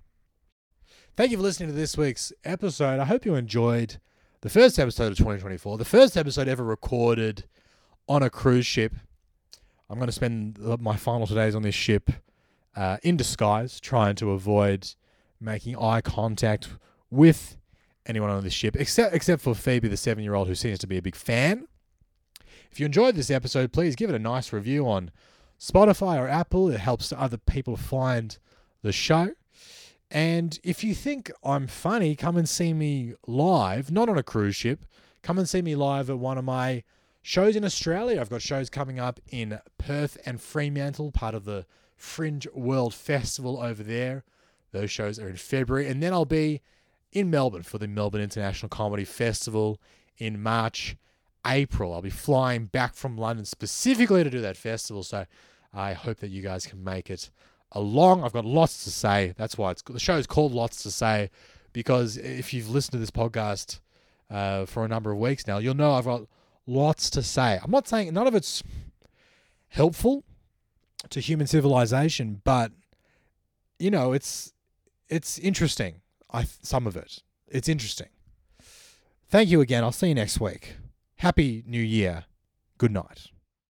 [1.16, 3.00] Thank you for listening to this week's episode.
[3.00, 3.98] I hope you enjoyed
[4.42, 7.46] the first episode of 2024, the first episode ever recorded
[8.08, 8.94] on a cruise ship.
[9.90, 12.12] I'm going to spend my final two days on this ship
[12.76, 14.94] uh, in disguise, trying to avoid
[15.40, 16.70] making eye contact
[17.10, 17.58] with
[18.06, 20.88] anyone on the ship, except except for Phoebe, the seven year old, who seems to
[20.88, 21.68] be a big fan.
[22.72, 25.12] If you enjoyed this episode, please give it a nice review on
[25.60, 26.70] Spotify or Apple.
[26.70, 28.38] It helps other people find
[28.82, 29.32] the show.
[30.10, 34.56] And if you think I'm funny, come and see me live, not on a cruise
[34.56, 34.86] ship.
[35.22, 36.84] Come and see me live at one of my
[37.22, 38.22] shows in Australia.
[38.22, 41.66] I've got shows coming up in Perth and Fremantle, part of the
[41.98, 44.24] Fringe World Festival over there.
[44.72, 45.88] Those shows are in February.
[45.88, 46.62] And then I'll be
[47.12, 49.80] in Melbourne for the Melbourne International Comedy Festival
[50.18, 50.96] in March,
[51.46, 51.94] April.
[51.94, 55.04] I'll be flying back from London specifically to do that festival.
[55.04, 55.26] So
[55.74, 57.30] I hope that you guys can make it
[57.72, 58.24] along.
[58.24, 59.34] I've got lots to say.
[59.38, 61.30] That's why it's the show is called Lots to Say
[61.74, 63.80] because if you've listened to this podcast
[64.32, 66.24] uh, for a number of weeks now, you'll know I've got
[66.66, 67.60] lots to say.
[67.64, 68.64] I'm not saying none of it's
[69.70, 70.24] helpful
[71.10, 72.72] to human civilization, but
[73.80, 74.54] you know, it's
[75.10, 76.02] it's interesting.
[76.32, 77.22] I some of it.
[77.48, 78.10] It's interesting.
[79.30, 79.84] Thank you again.
[79.84, 80.76] I'll see you next week.
[81.18, 82.26] Happy New Year.
[82.78, 83.28] Good night.